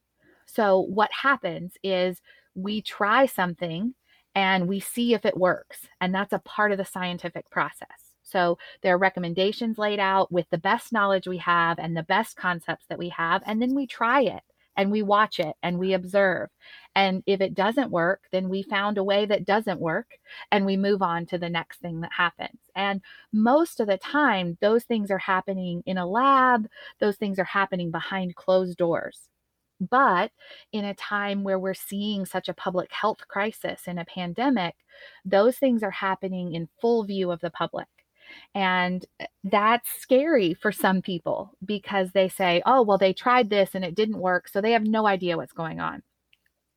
[0.46, 2.22] So, what happens is
[2.56, 3.94] we try something
[4.34, 8.16] and we see if it works, and that's a part of the scientific process.
[8.26, 12.36] So there are recommendations laid out with the best knowledge we have and the best
[12.36, 13.44] concepts that we have.
[13.46, 14.42] And then we try it
[14.78, 16.50] and we watch it and we observe.
[16.96, 20.08] And if it doesn't work, then we found a way that doesn't work
[20.52, 22.60] and we move on to the next thing that happens.
[22.76, 23.02] And
[23.34, 26.68] most of the time, those things are happening in a lab,
[27.00, 29.30] those things are happening behind closed doors.
[29.82, 30.32] But
[30.72, 34.76] in a time where we're seeing such a public health crisis in a pandemic,
[35.26, 37.88] those things are happening in full view of the public.
[38.54, 43.72] And eh, that's scary for some people because they say, oh, well, they tried this
[43.76, 44.48] and it didn't work.
[44.48, 46.04] So they have no idea what's going on.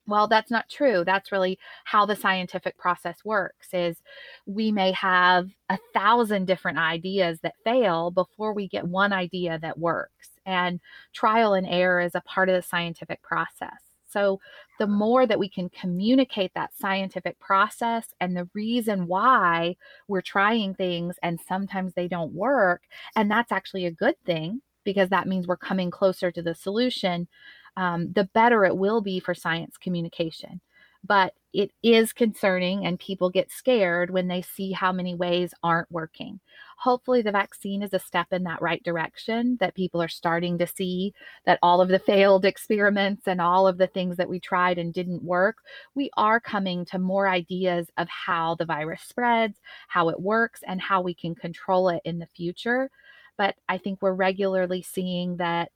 [0.06, 1.04] Well, that's not true.
[1.04, 3.98] That's really how the scientific process works is
[4.46, 9.78] we may have a thousand different ideas that fail before we get one idea that
[9.78, 10.30] works.
[10.46, 10.80] And
[11.12, 13.82] trial and error is a part of the scientific process.
[14.08, 14.40] So,
[14.78, 20.74] the more that we can communicate that scientific process and the reason why we're trying
[20.74, 22.82] things and sometimes they don't work,
[23.16, 27.28] and that's actually a good thing because that means we're coming closer to the solution,
[27.76, 30.60] um, the better it will be for science communication.
[31.04, 35.90] But it is concerning, and people get scared when they see how many ways aren't
[35.90, 36.40] working.
[36.76, 40.66] Hopefully the vaccine is a step in that right direction that people are starting to
[40.66, 41.12] see
[41.44, 44.94] that all of the failed experiments and all of the things that we tried and
[44.94, 45.56] didn't work.
[45.94, 49.58] We are coming to more ideas of how the virus spreads
[49.88, 52.90] how it works and how we can control it in the future.
[53.36, 55.70] But i think we're regularly seeing that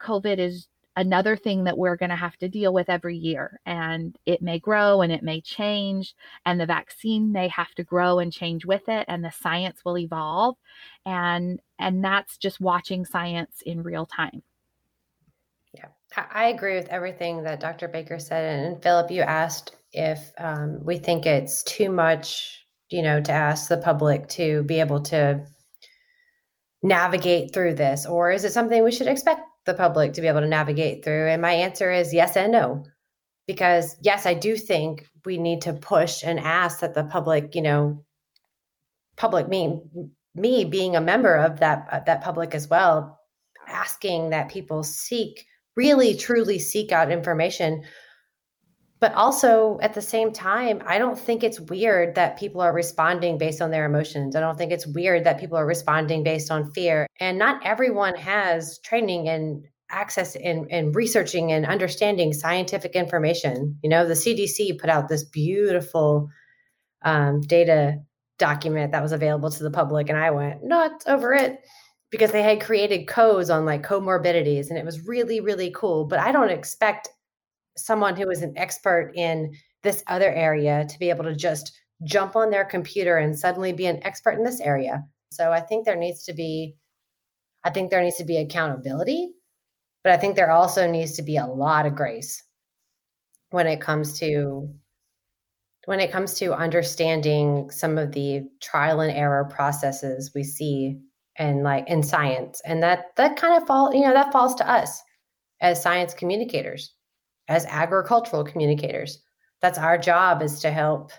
[0.00, 3.60] covid is another thing that we're going to have to deal with every year.
[3.66, 8.18] And it may grow and it may change, and the vaccine may have to grow
[8.18, 10.56] and change with it, and the science will evolve.
[11.04, 14.42] And and that's just watching science in real time.
[15.74, 15.88] Yeah,
[16.32, 17.88] I agree with everything that Dr.
[17.88, 18.64] Baker said.
[18.64, 23.68] And Philip, you asked if um, we think it's too much, you know, to ask
[23.68, 25.44] the public to be able to
[26.82, 30.40] navigate through this, or is it something we should expect the public to be able
[30.40, 31.28] to navigate through?
[31.28, 32.84] And my answer is yes and no.
[33.46, 37.62] Because yes, I do think we need to push and ask that the public, you
[37.62, 38.04] know,
[39.16, 39.80] public me
[40.34, 43.18] me being a member of that of that public as well,
[43.68, 47.84] asking that people seek really truly seek out information
[48.98, 53.38] but also at the same time i don't think it's weird that people are responding
[53.38, 54.36] based on their emotions.
[54.36, 57.06] I don't think it's weird that people are responding based on fear.
[57.20, 63.78] And not everyone has training and access in, in researching and understanding scientific information.
[63.82, 66.28] You know the cdc put out this beautiful
[67.02, 67.98] um, data
[68.38, 71.58] document that was available to the public and i went nuts over it
[72.10, 76.06] because they had created codes on like comorbidities and it was really really cool.
[76.06, 77.08] But i don't expect
[77.76, 81.72] someone who is an expert in this other area to be able to just
[82.04, 85.04] jump on their computer and suddenly be an expert in this area.
[85.30, 86.76] So I think there needs to be
[87.64, 89.32] I think there needs to be accountability,
[90.04, 92.44] but I think there also needs to be a lot of grace
[93.50, 94.68] when it comes to
[95.86, 100.98] when it comes to understanding some of the trial and error processes we see
[101.38, 104.68] and like in science and that that kind of fall you know that falls to
[104.68, 105.02] us
[105.60, 106.95] as science communicators
[107.48, 109.18] as agricultural communicators.
[109.62, 111.12] That's our job is to help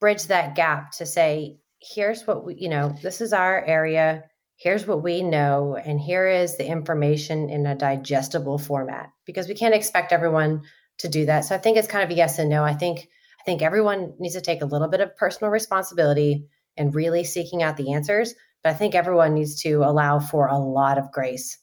[0.00, 4.24] bridge that gap to say, here's what we, you know, this is our area,
[4.56, 9.54] here's what we know, and here is the information in a digestible format because we
[9.54, 10.62] can't expect everyone
[10.98, 11.44] to do that.
[11.44, 12.64] So I think it's kind of a yes and no.
[12.64, 13.08] I think
[13.40, 16.46] I think everyone needs to take a little bit of personal responsibility
[16.76, 18.34] and really seeking out the answers.
[18.62, 21.58] But I think everyone needs to allow for a lot of grace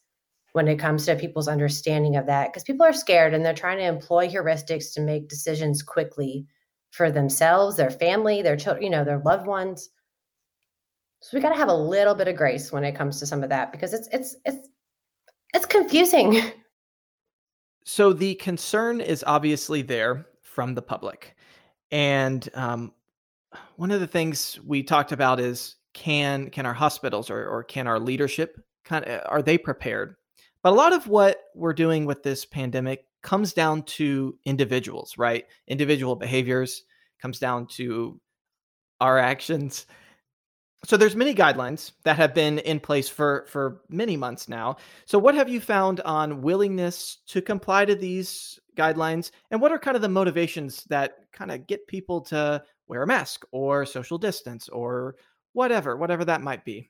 [0.55, 3.77] when it comes to people's understanding of that because people are scared and they're trying
[3.77, 6.47] to employ heuristics to make decisions quickly
[6.91, 9.89] for themselves, their family, their children, you know, their loved ones.
[11.21, 13.43] So we got to have a little bit of grace when it comes to some
[13.43, 14.69] of that because it's it's it's
[15.53, 16.41] it's confusing.
[17.87, 21.35] So the concern is obviously there from the public,
[21.91, 22.93] and um,
[23.75, 27.85] one of the things we talked about is can can our hospitals or or can
[27.85, 30.15] our leadership kind of are they prepared?
[30.65, 35.45] But a lot of what we're doing with this pandemic comes down to individuals, right?
[35.67, 36.85] Individual behaviors
[37.21, 38.19] comes down to
[38.99, 39.85] our actions.
[40.83, 44.77] So there's many guidelines that have been in place for for many months now.
[45.05, 49.77] So what have you found on willingness to comply to these guidelines and what are
[49.77, 54.17] kind of the motivations that kind of get people to wear a mask or social
[54.17, 55.15] distance or
[55.53, 56.89] whatever, whatever that might be?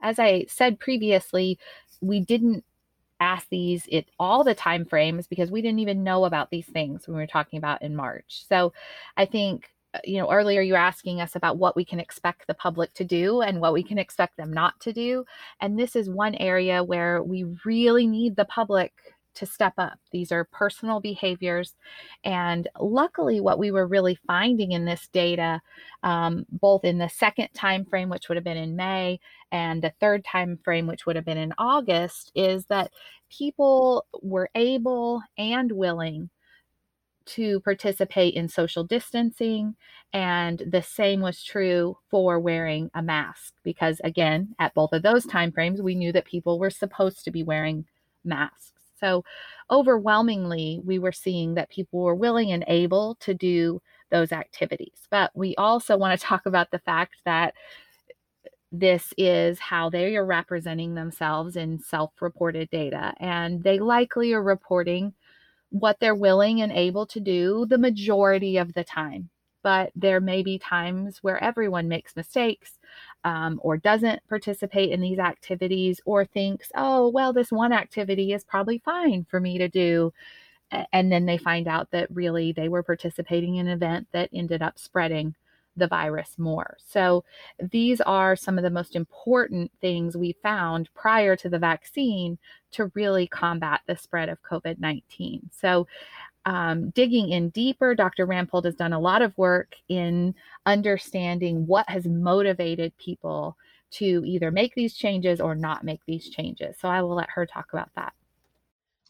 [0.00, 1.58] As I said previously,
[2.00, 2.64] we didn't
[3.20, 7.06] ask these at all the time frames because we didn't even know about these things
[7.06, 8.44] when we were talking about in March.
[8.48, 8.72] So
[9.16, 12.46] I think uh, you know earlier you were asking us about what we can expect
[12.46, 15.24] the public to do and what we can expect them not to do
[15.62, 18.92] and this is one area where we really need the public
[19.38, 19.98] to step up.
[20.12, 21.74] These are personal behaviors.
[22.24, 25.60] And luckily, what we were really finding in this data,
[26.02, 29.18] um, both in the second time frame, which would have been in May,
[29.50, 32.92] and the third time frame, which would have been in August, is that
[33.30, 36.30] people were able and willing
[37.26, 39.76] to participate in social distancing.
[40.14, 45.26] And the same was true for wearing a mask, because again, at both of those
[45.26, 47.84] time frames, we knew that people were supposed to be wearing
[48.24, 48.77] masks.
[49.00, 49.24] So,
[49.70, 53.80] overwhelmingly, we were seeing that people were willing and able to do
[54.10, 55.06] those activities.
[55.10, 57.54] But we also want to talk about the fact that
[58.44, 63.14] eh, this is how they are representing themselves in self reported data.
[63.18, 65.14] And they likely are reporting
[65.70, 69.30] what they're willing and able to do the majority of the time.
[69.62, 72.78] But there may be times where everyone makes mistakes
[73.24, 78.44] um, or doesn't participate in these activities or thinks, oh, well, this one activity is
[78.44, 80.12] probably fine for me to do.
[80.92, 84.62] And then they find out that really they were participating in an event that ended
[84.62, 85.34] up spreading
[85.78, 86.76] the virus more.
[86.84, 87.24] So,
[87.60, 92.36] these are some of the most important things we found prior to the vaccine
[92.72, 95.50] to really combat the spread of COVID 19.
[95.52, 95.86] So,
[96.48, 98.26] um, digging in deeper, Dr.
[98.26, 100.34] Rampold has done a lot of work in
[100.64, 103.54] understanding what has motivated people
[103.90, 106.76] to either make these changes or not make these changes.
[106.80, 108.14] So I will let her talk about that.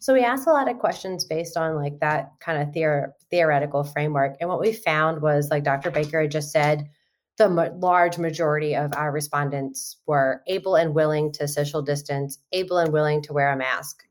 [0.01, 3.84] So we asked a lot of questions based on like that kind of theor- theoretical
[3.84, 5.93] framework, and what we found was, like Dr.
[5.93, 6.89] Baker had just said,
[7.36, 12.78] the ma- large majority of our respondents were able and willing to social distance, able
[12.78, 14.03] and willing to wear a mask.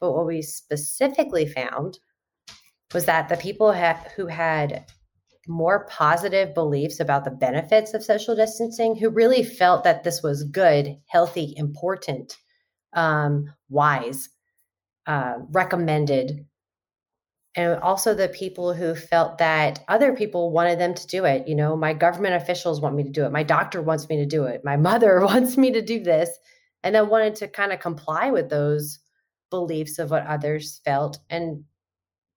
[0.00, 1.98] But what we specifically found
[2.94, 4.84] was that the people ha- who had
[5.46, 10.44] more positive beliefs about the benefits of social distancing, who really felt that this was
[10.44, 12.36] good, healthy, important,
[12.92, 14.28] um, wise,
[15.06, 16.46] uh, recommended,
[17.54, 21.48] and also the people who felt that other people wanted them to do it.
[21.48, 23.32] You know, my government officials want me to do it.
[23.32, 24.60] My doctor wants me to do it.
[24.64, 26.30] My mother wants me to do this.
[26.84, 29.00] And then wanted to kind of comply with those
[29.50, 31.64] beliefs of what others felt and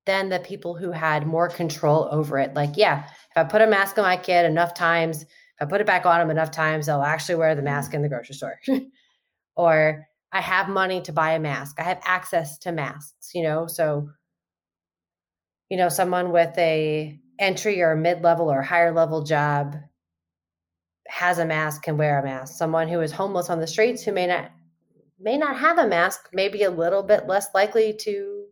[0.06, 2.54] than the people who had more control over it.
[2.54, 5.28] Like, yeah, if I put a mask on my kid enough times, if
[5.60, 7.96] I put it back on him enough times, they'll actually wear the mask mm.
[7.96, 8.60] in the grocery store.
[9.56, 11.80] or I have money to buy a mask.
[11.80, 13.68] I have access to masks, you know?
[13.68, 14.10] So,
[15.70, 19.76] you know, someone with a entry or mid-level or higher level job
[21.08, 22.58] has a mask can wear a mask.
[22.58, 24.52] Someone who is homeless on the streets who may not
[25.20, 28.46] may not have a mask may be a little bit less likely to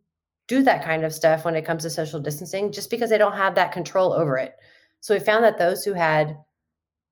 [0.50, 3.38] do that kind of stuff when it comes to social distancing just because they don't
[3.38, 4.56] have that control over it.
[5.00, 6.36] So we found that those who had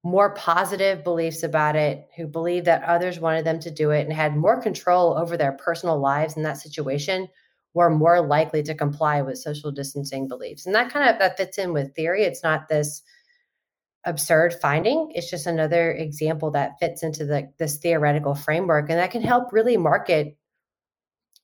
[0.04, 4.12] more positive beliefs about it, who believed that others wanted them to do it and
[4.12, 7.28] had more control over their personal lives in that situation
[7.74, 10.66] were more likely to comply with social distancing beliefs.
[10.66, 12.24] And that kind of that fits in with theory.
[12.24, 13.04] It's not this
[14.06, 15.12] absurd finding.
[15.14, 19.52] It's just another example that fits into the, this theoretical framework and that can help
[19.52, 20.37] really market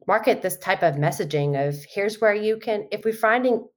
[0.07, 3.67] market this type of messaging of here's where you can if we're finding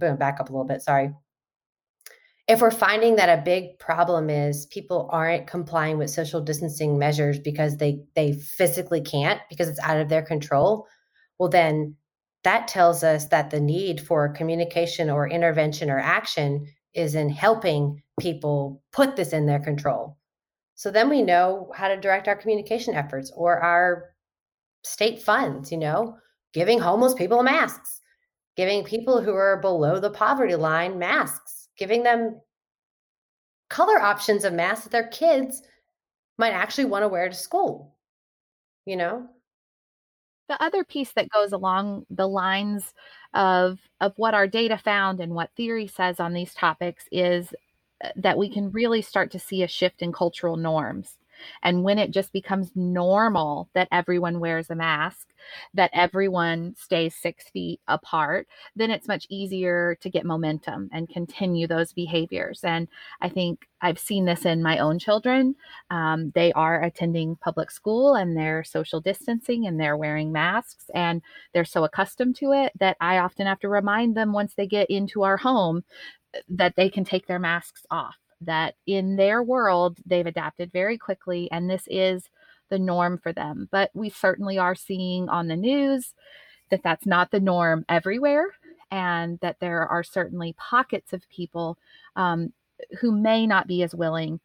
[0.00, 1.10] to back up a little bit sorry.
[2.48, 7.38] If we're finding that a big problem is people aren't complying with social distancing measures
[7.38, 10.86] because they they physically can't because it's out of their control
[11.38, 11.96] well then
[12.44, 18.02] that tells us that the need for communication or intervention or action is in helping
[18.20, 20.16] people put this in their control.
[20.74, 24.11] So then we know how to direct our communication efforts or our
[24.84, 26.16] state funds, you know,
[26.52, 28.00] giving homeless people masks,
[28.56, 32.40] giving people who are below the poverty line masks, giving them
[33.70, 35.62] color options of masks that their kids
[36.38, 37.96] might actually want to wear to school,
[38.84, 39.28] you know?
[40.48, 42.92] The other piece that goes along the lines
[43.32, 47.54] of of what our data found and what theory says on these topics is
[48.04, 51.16] uh, that we can really start to see a shift in cultural norms.
[51.62, 55.28] And when it just becomes normal that everyone wears a mask,
[55.74, 61.66] that everyone stays six feet apart, then it's much easier to get momentum and continue
[61.66, 62.60] those behaviors.
[62.62, 62.88] And
[63.20, 65.56] I think I've seen this in my own children.
[65.90, 71.22] Um, they are attending public school and they're social distancing and they're wearing masks and
[71.52, 74.88] they're so accustomed to it that I often have to remind them once they get
[74.90, 75.84] into our home
[76.34, 78.21] uh, that they can take their masks off.
[78.44, 82.30] That in their world, they've adapted very quickly, and this is
[82.70, 83.68] the norm for them.
[83.70, 86.14] But we certainly are seeing on the news
[86.70, 88.46] that that's not the norm everywhere,
[88.90, 91.78] and that there are certainly pockets of people
[92.16, 92.52] um,
[93.00, 94.40] who may not be as willing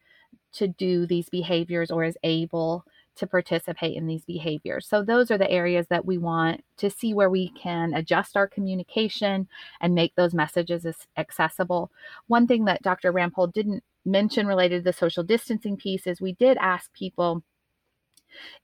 [0.52, 2.84] to do these behaviors or as able
[3.18, 4.86] to participate in these behaviors.
[4.86, 8.46] So, those are the areas that we want to see where we can adjust our
[8.48, 9.48] communication
[9.80, 11.90] and make those messages accessible.
[12.26, 13.12] One thing that Dr.
[13.12, 17.42] Rampold didn't mention related to the social distancing piece is we did ask people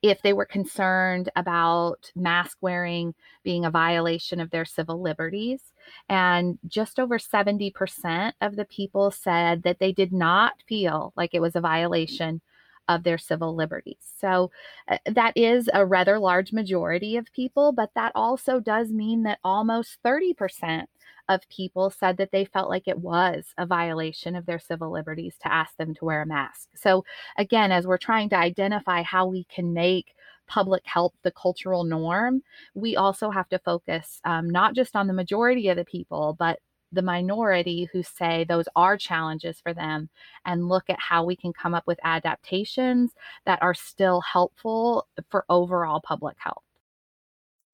[0.02, 5.60] if they were concerned about mask wearing being a violation of their civil liberties.
[6.08, 11.40] And just over 70% of the people said that they did not feel like it
[11.40, 12.40] was a violation
[12.88, 13.96] of their civil liberties.
[14.18, 14.50] So
[14.88, 19.38] uh, that is a rather large majority of people, but that also does mean that
[19.44, 20.84] almost 30%
[21.28, 25.34] of people said that they felt like it was a violation of their civil liberties
[25.42, 26.68] to ask them to wear a mask.
[26.74, 27.04] So,
[27.38, 30.14] again, as we're trying to identify how we can make
[30.46, 32.42] public health the cultural norm,
[32.74, 36.58] we also have to focus um, not just on the majority of the people, but
[36.94, 40.08] the minority who say those are challenges for them
[40.44, 43.12] and look at how we can come up with adaptations
[43.44, 46.62] that are still helpful for overall public health.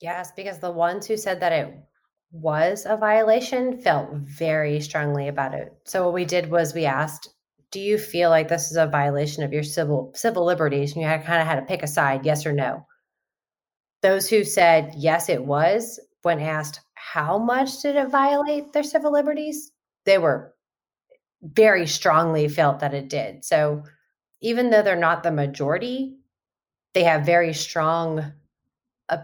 [0.00, 1.74] Yes, because the ones who said that it
[2.32, 5.72] was a violation felt very strongly about it.
[5.84, 7.28] So what we did was we asked,
[7.70, 11.08] "Do you feel like this is a violation of your civil civil liberties?" And you
[11.08, 12.86] had, kind of had to pick a side, yes or no.
[14.02, 19.12] Those who said yes, it was, when asked how much did it violate their civil
[19.12, 19.72] liberties,
[20.04, 20.54] they were
[21.42, 23.44] very strongly felt that it did.
[23.44, 23.84] So
[24.40, 26.16] even though they're not the majority,
[26.94, 28.32] they have very strong
[29.08, 29.18] uh,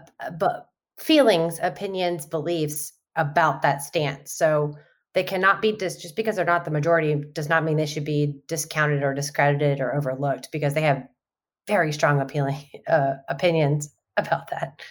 [0.99, 4.31] feelings, opinions, beliefs about that stance.
[4.31, 4.75] So
[5.13, 8.05] they cannot be dis- just because they're not the majority does not mean they should
[8.05, 11.07] be discounted or discredited or overlooked because they have
[11.67, 14.81] very strong appealing uh, opinions about that.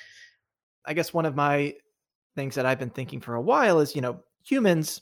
[0.85, 1.75] I guess one of my
[2.37, 5.01] things that I've been thinking for a while is, you know, humans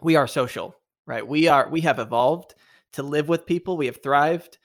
[0.00, 1.26] we are social, right?
[1.26, 2.54] We are we have evolved
[2.92, 3.76] to live with people.
[3.76, 4.58] We have thrived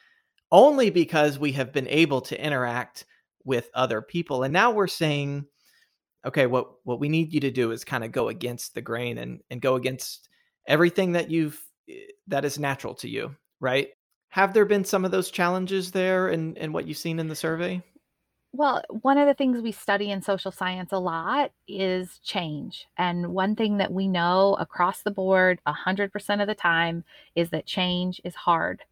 [0.52, 3.06] only because we have been able to interact
[3.46, 4.44] with other people.
[4.44, 5.46] And now we're saying
[6.26, 9.18] okay, what what we need you to do is kind of go against the grain
[9.18, 10.30] and and go against
[10.68, 11.96] everything that you've eh,
[12.28, 13.90] that is natural to you, right?
[14.30, 17.36] Have there been some of those challenges there and and what you've seen in the
[17.36, 17.82] survey?
[18.56, 22.86] Well, one of the things we study in social science a lot is change.
[22.98, 27.04] And one thing that we know across the board 100% of the time
[27.36, 28.84] is that change is hard.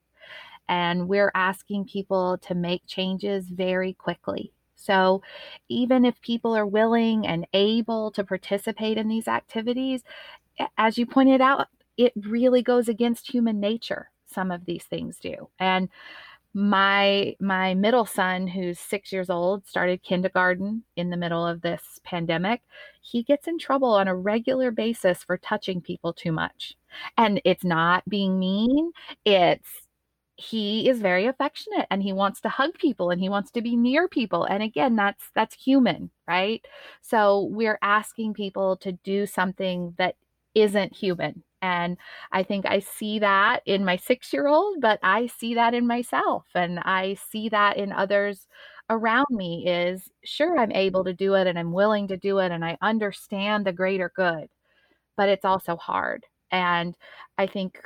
[0.69, 4.53] And we're asking people to make changes very quickly.
[4.75, 5.23] So,
[5.69, 10.03] even if people are willing and able to participate in these activities,
[10.77, 14.09] as you pointed out, it really goes against human nature.
[14.25, 15.49] Some of these things do.
[15.59, 15.89] And
[16.53, 21.99] my my middle son who's 6 years old started kindergarten in the middle of this
[22.03, 22.61] pandemic.
[23.01, 26.75] He gets in trouble on a regular basis for touching people too much.
[27.17, 28.91] And it's not being mean.
[29.25, 29.69] It's
[30.35, 33.75] he is very affectionate and he wants to hug people and he wants to be
[33.75, 34.43] near people.
[34.45, 36.65] And again that's that's human right?
[37.01, 40.15] So we're asking people to do something that
[40.55, 41.97] isn't human and
[42.31, 45.85] i think i see that in my 6 year old but i see that in
[45.87, 48.47] myself and i see that in others
[48.89, 52.51] around me is sure i'm able to do it and i'm willing to do it
[52.51, 54.47] and i understand the greater good
[55.17, 56.25] but it's also hard.
[56.51, 56.95] And
[57.37, 57.79] i think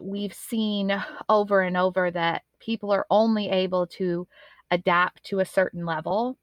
[0.00, 0.92] we've seen
[1.28, 4.26] over and over that people are only able to
[4.70, 6.36] adapt to a certain level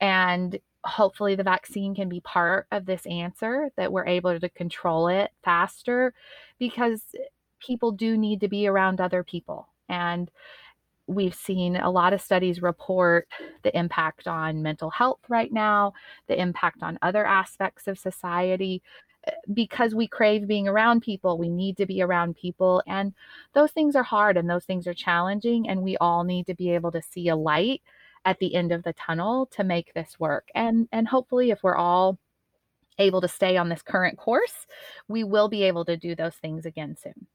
[0.00, 5.08] and hopefully the vaccine can be part of this answer that we're able to control
[5.08, 6.12] it faster
[6.58, 7.02] because
[7.58, 10.30] people do need to be around other people and
[11.06, 13.28] we've seen a lot of studies report
[13.62, 15.92] the impact on mental health right now,
[16.28, 18.82] the impact on other aspects of society.
[19.26, 22.82] Eh, because we crave being around people, we need to be around people.
[22.86, 23.12] And
[23.52, 25.68] those things are hard and those things are challenging.
[25.68, 27.82] And we all need to be able to see a light
[28.24, 30.48] at the end of the tunnel to make this work.
[30.54, 32.18] And, and hopefully, if we're all
[32.98, 34.66] able to stay on this current course,
[35.08, 37.26] we will be able to do those things again soon.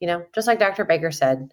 [0.00, 0.84] You know, just like Dr.
[0.84, 1.52] Baker said,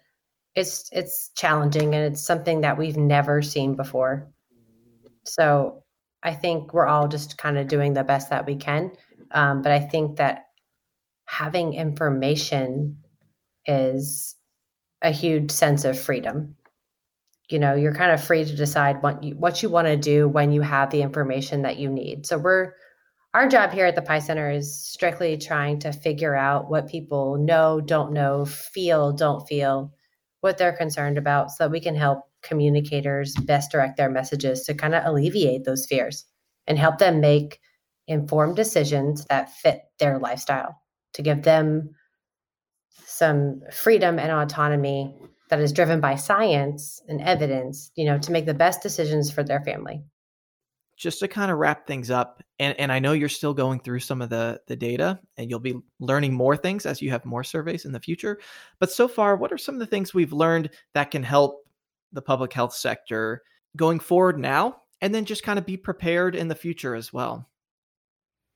[0.54, 4.28] it's it's challenging and it's something that we've never seen before.
[5.24, 5.82] So
[6.22, 8.92] I think we're all just kind of doing the best that we can.
[9.32, 10.46] Um, but I think that
[11.26, 12.98] having information
[13.66, 14.36] is
[15.02, 16.56] a huge sense of freedom.
[17.48, 20.28] You know, you're kind of free to decide what you what you want to do
[20.28, 22.26] when you have the information that you need.
[22.26, 22.72] So we're
[23.34, 27.36] our job here at the PIE Center is strictly trying to figure out what people
[27.36, 29.92] know, don't know, feel, don't feel,
[30.40, 34.74] what they're concerned about so that we can help communicators best direct their messages to
[34.74, 36.24] kind of alleviate those fears
[36.66, 37.60] and help them make
[38.06, 40.80] informed decisions that fit their lifestyle
[41.12, 41.90] to give them
[43.04, 45.14] some freedom and autonomy
[45.48, 49.42] that is driven by science and evidence, you know, to make the best decisions for
[49.42, 50.02] their family.
[50.96, 54.00] Just to kind of wrap things up and, and i know you're still going through
[54.00, 57.44] some of the the data and you'll be learning more things as you have more
[57.44, 58.38] surveys in the future
[58.78, 61.64] but so far what are some of the things we've learned that can help
[62.12, 63.42] the public health sector
[63.76, 67.48] going forward now and then just kind of be prepared in the future as well?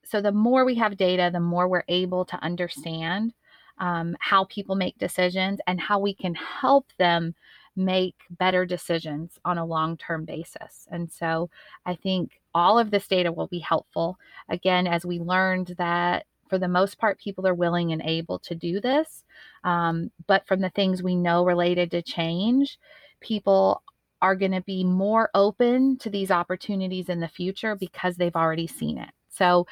[0.07, 3.35] So the more we have data the more we're able to understand
[3.81, 7.35] um, how people make decisions and how we can help them
[7.77, 10.87] make better decisions on a long term basis.
[10.91, 11.51] And so
[11.87, 14.19] I think all of this data will be helpful.
[14.49, 18.55] Again, as we learned that for the most part, people are willing and able to
[18.55, 19.25] do this.
[19.65, 22.79] Um, but from the things we know related to change,
[23.21, 23.83] people
[24.21, 28.67] are going to be more open to these opportunities in the future because they've already
[28.67, 29.11] seen it.
[29.29, 29.67] So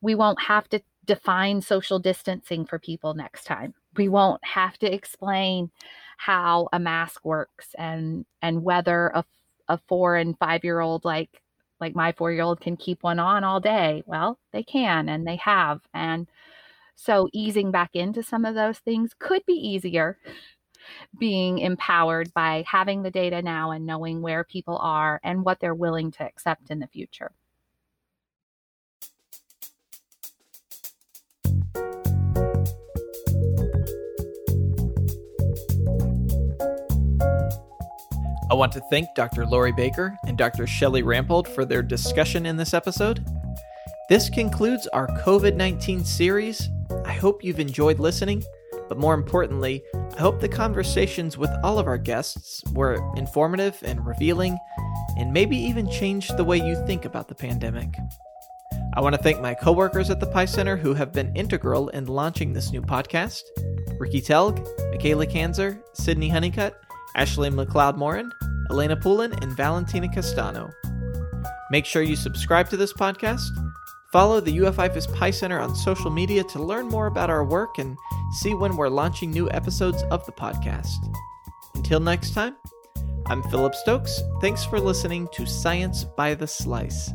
[0.00, 0.80] we won't have to
[1.10, 3.74] define social distancing for people next time.
[3.96, 5.72] We won't have to explain
[6.18, 9.24] how a mask works and and whether a,
[9.66, 11.42] a four and five year old like
[11.80, 14.04] like my four year old can keep one on all day.
[14.06, 15.80] Well they can and they have.
[15.92, 16.28] And
[16.94, 20.16] so easing back into some of those things could be easier
[21.18, 25.74] being empowered by having the data now and knowing where people are and what they're
[25.74, 27.32] willing to accept in the future
[38.50, 39.46] I want to thank Dr.
[39.46, 40.64] Lauri Baker and Dr.
[40.64, 43.24] Shelli Rampold for their discussion in this episode.
[44.08, 46.68] This concludes our COVID 19 series.
[47.04, 48.42] I hope you've enjoyed listening,
[48.88, 54.04] but more importantly, I hope the conversations with all of our guests were informative and
[54.04, 54.58] revealing,
[55.16, 57.94] and maybe even changed the way you think about the pandemic.
[58.94, 62.06] I want to thank my coworkers at the PIE Center who have been integral in
[62.06, 63.42] launching this new podcast
[64.00, 66.74] Ricky Telg, Michaela Kanzer, Sydney Honeycutt,
[67.14, 68.32] Ashley McLeod Morin,
[68.70, 70.70] Elena Poulin, and Valentina Castano.
[71.70, 73.48] Make sure you subscribe to this podcast.
[74.12, 77.96] Follow the UF/IFAS PIE Center on social media to learn more about our work and
[78.40, 80.98] see when we're launching new episodes of the podcast.
[81.76, 82.56] Until next time,
[83.26, 84.20] I'm Philip Stokes.
[84.40, 87.12] Thanks for listening to Science by the Slice.